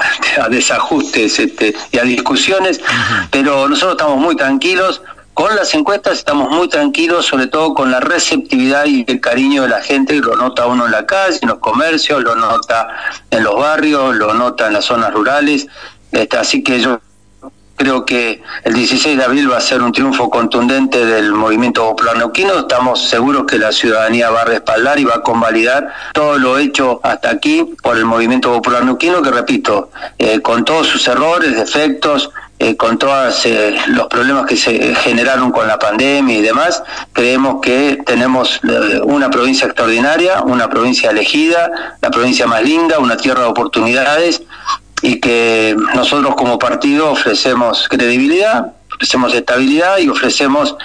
desajustes 0.49 1.39
este, 1.39 1.73
y 1.91 1.97
a 1.97 2.03
discusiones, 2.03 2.81
pero 3.31 3.67
nosotros 3.69 3.93
estamos 3.93 4.17
muy 4.17 4.35
tranquilos 4.35 5.01
con 5.35 5.53
las 5.53 5.73
encuestas 5.73 6.17
estamos 6.17 6.49
muy 6.49 6.69
tranquilos, 6.69 7.25
sobre 7.25 7.47
todo 7.47 7.73
con 7.73 7.91
la 7.91 7.99
receptividad 7.99 8.85
y 8.85 9.03
el 9.05 9.19
cariño 9.19 9.63
de 9.63 9.67
la 9.67 9.81
gente, 9.81 10.15
lo 10.15 10.37
nota 10.37 10.65
uno 10.65 10.85
en 10.85 10.93
la 10.93 11.05
calle, 11.05 11.39
en 11.41 11.49
los 11.49 11.59
comercios, 11.59 12.23
lo 12.23 12.35
nota 12.35 12.87
en 13.29 13.43
los 13.43 13.55
barrios, 13.57 14.15
lo 14.15 14.33
nota 14.33 14.67
en 14.67 14.73
las 14.73 14.85
zonas 14.85 15.13
rurales. 15.13 15.67
Este, 16.13 16.37
así 16.37 16.63
que 16.63 16.79
yo 16.79 17.01
creo 17.75 18.05
que 18.05 18.41
el 18.63 18.73
16 18.73 19.17
de 19.17 19.25
abril 19.25 19.51
va 19.51 19.57
a 19.57 19.61
ser 19.61 19.81
un 19.81 19.91
triunfo 19.91 20.29
contundente 20.29 21.05
del 21.05 21.33
movimiento 21.33 21.83
popular 21.83 22.15
neuquino. 22.15 22.57
Estamos 22.57 23.09
seguros 23.09 23.43
que 23.45 23.59
la 23.59 23.73
ciudadanía 23.73 24.29
va 24.29 24.43
a 24.43 24.45
respaldar 24.45 24.99
y 24.99 25.03
va 25.03 25.15
a 25.15 25.21
convalidar 25.21 25.93
todo 26.13 26.37
lo 26.37 26.57
hecho 26.57 27.01
hasta 27.03 27.29
aquí 27.29 27.75
por 27.83 27.97
el 27.97 28.05
movimiento 28.05 28.53
popular 28.53 28.85
neuquino, 28.85 29.21
que 29.21 29.31
repito, 29.31 29.89
eh, 30.17 30.39
con 30.39 30.63
todos 30.63 30.87
sus 30.87 31.05
errores, 31.09 31.57
defectos, 31.57 32.31
eh, 32.57 32.77
con 32.77 32.97
todos 32.97 33.45
eh, 33.45 33.75
los 33.87 34.07
problemas 34.07 34.45
que 34.45 34.55
se 34.55 34.95
generaron 34.95 35.51
con 35.51 35.67
la 35.67 35.77
pandemia 35.77 36.37
y 36.37 36.41
demás, 36.41 36.81
creemos 37.11 37.59
que 37.61 37.99
tenemos 38.05 38.61
eh, 38.63 39.01
una 39.03 39.29
provincia 39.29 39.65
extraordinaria, 39.65 40.41
una 40.41 40.69
provincia 40.69 41.11
elegida, 41.11 41.97
la 42.01 42.09
provincia 42.09 42.47
más 42.47 42.63
linda, 42.63 42.99
una 42.99 43.17
tierra 43.17 43.41
de 43.41 43.47
oportunidades 43.47 44.41
y 45.01 45.19
que 45.19 45.75
nosotros 45.93 46.35
como 46.35 46.57
partido 46.57 47.11
ofrecemos 47.11 47.89
credibilidad, 47.89 48.71
ofrecemos 48.93 49.33
estabilidad 49.33 49.97
y 49.97 50.07
ofrecemos 50.07 50.75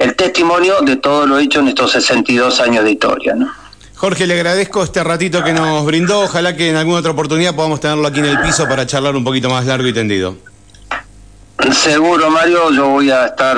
el 0.00 0.16
testimonio 0.16 0.80
de 0.80 0.96
todo 0.96 1.26
lo 1.26 1.38
hecho 1.38 1.60
en 1.60 1.68
estos 1.68 1.92
62 1.92 2.58
años 2.60 2.82
de 2.82 2.90
historia. 2.90 3.36
Jorge, 3.94 4.26
le 4.26 4.34
agradezco 4.34 4.82
este 4.82 5.04
ratito 5.04 5.44
que 5.44 5.52
nos 5.52 5.84
brindó. 5.84 6.22
Ojalá 6.22 6.56
que 6.56 6.70
en 6.70 6.76
alguna 6.76 6.98
otra 6.98 7.12
oportunidad 7.12 7.54
podamos 7.54 7.80
tenerlo 7.80 8.08
aquí 8.08 8.18
en 8.18 8.26
el 8.26 8.40
piso 8.40 8.66
para 8.66 8.86
charlar 8.86 9.14
un 9.14 9.22
poquito 9.22 9.48
más 9.48 9.66
largo 9.66 9.86
y 9.86 9.92
tendido. 9.92 10.49
Seguro, 11.72 12.30
Mario, 12.30 12.72
yo 12.72 12.88
voy 12.88 13.10
a 13.10 13.26
estar 13.26 13.56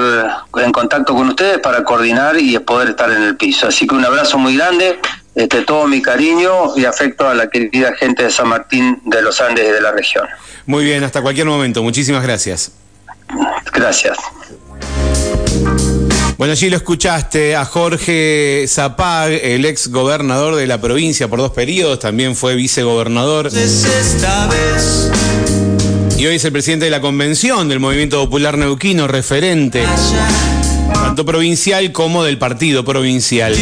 en 0.56 0.72
contacto 0.72 1.14
con 1.14 1.28
ustedes 1.28 1.58
para 1.58 1.82
coordinar 1.84 2.36
y 2.38 2.58
poder 2.58 2.90
estar 2.90 3.10
en 3.10 3.22
el 3.22 3.36
piso. 3.36 3.68
Así 3.68 3.86
que 3.86 3.94
un 3.94 4.04
abrazo 4.04 4.38
muy 4.38 4.56
grande, 4.56 4.98
este, 5.34 5.62
todo 5.62 5.86
mi 5.86 6.02
cariño 6.02 6.76
y 6.76 6.84
afecto 6.84 7.28
a 7.28 7.34
la 7.34 7.48
querida 7.48 7.94
gente 7.94 8.24
de 8.24 8.30
San 8.30 8.48
Martín 8.48 9.00
de 9.04 9.22
los 9.22 9.40
Andes 9.40 9.66
y 9.66 9.72
de 9.72 9.80
la 9.80 9.92
región. 9.92 10.26
Muy 10.66 10.84
bien, 10.84 11.04
hasta 11.04 11.22
cualquier 11.22 11.46
momento. 11.46 11.82
Muchísimas 11.82 12.22
gracias. 12.22 12.72
Gracias. 13.72 14.18
Bueno, 16.36 16.52
allí 16.52 16.70
lo 16.70 16.76
escuchaste 16.76 17.54
a 17.54 17.64
Jorge 17.64 18.64
Zapag, 18.68 19.30
el 19.30 19.64
ex 19.64 19.88
gobernador 19.88 20.56
de 20.56 20.66
la 20.66 20.80
provincia 20.80 21.28
por 21.28 21.38
dos 21.38 21.52
periodos, 21.52 22.00
también 22.00 22.34
fue 22.34 22.56
vicegobernador. 22.56 23.48
Y 26.22 26.26
hoy 26.26 26.37
es 26.37 26.44
el 26.44 26.52
presidente 26.52 26.85
de 26.85 26.92
la 26.92 27.00
convención 27.00 27.68
del 27.68 27.80
Movimiento 27.80 28.20
Popular 28.20 28.56
Neuquino, 28.56 29.08
referente 29.08 29.82
tanto 30.92 31.24
provincial 31.24 31.90
como 31.90 32.22
del 32.22 32.38
partido 32.38 32.85
provincial. 32.85 33.56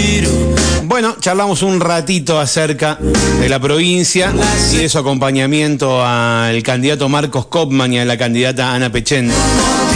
Bueno, 0.84 1.16
charlamos 1.20 1.62
un 1.62 1.80
ratito 1.80 2.38
acerca 2.38 2.98
de 3.40 3.48
la 3.48 3.60
provincia 3.60 4.32
y 4.72 4.76
de 4.76 4.88
su 4.88 4.98
acompañamiento 4.98 6.04
al 6.04 6.62
candidato 6.62 7.08
Marcos 7.08 7.46
Kopman 7.46 7.92
y 7.92 7.98
a 7.98 8.04
la 8.04 8.18
candidata 8.18 8.74
Ana 8.74 8.90
Pechen 8.90 9.30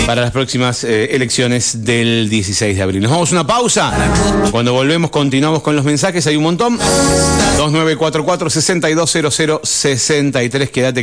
para 0.06 0.22
las 0.22 0.30
próximas 0.30 0.84
eh, 0.84 1.08
elecciones 1.12 1.84
del 1.84 2.28
16 2.28 2.76
de 2.76 2.82
abril. 2.82 3.02
Nos 3.02 3.10
vamos 3.10 3.32
a 3.32 3.34
una 3.34 3.46
pausa. 3.46 3.92
Cuando 4.50 4.72
volvemos 4.72 5.10
continuamos 5.10 5.62
con 5.62 5.76
los 5.76 5.84
mensajes, 5.84 6.26
hay 6.26 6.36
un 6.36 6.44
montón. 6.44 6.76
2944 6.76 8.50
620063, 8.50 10.70
quédate 10.70 11.02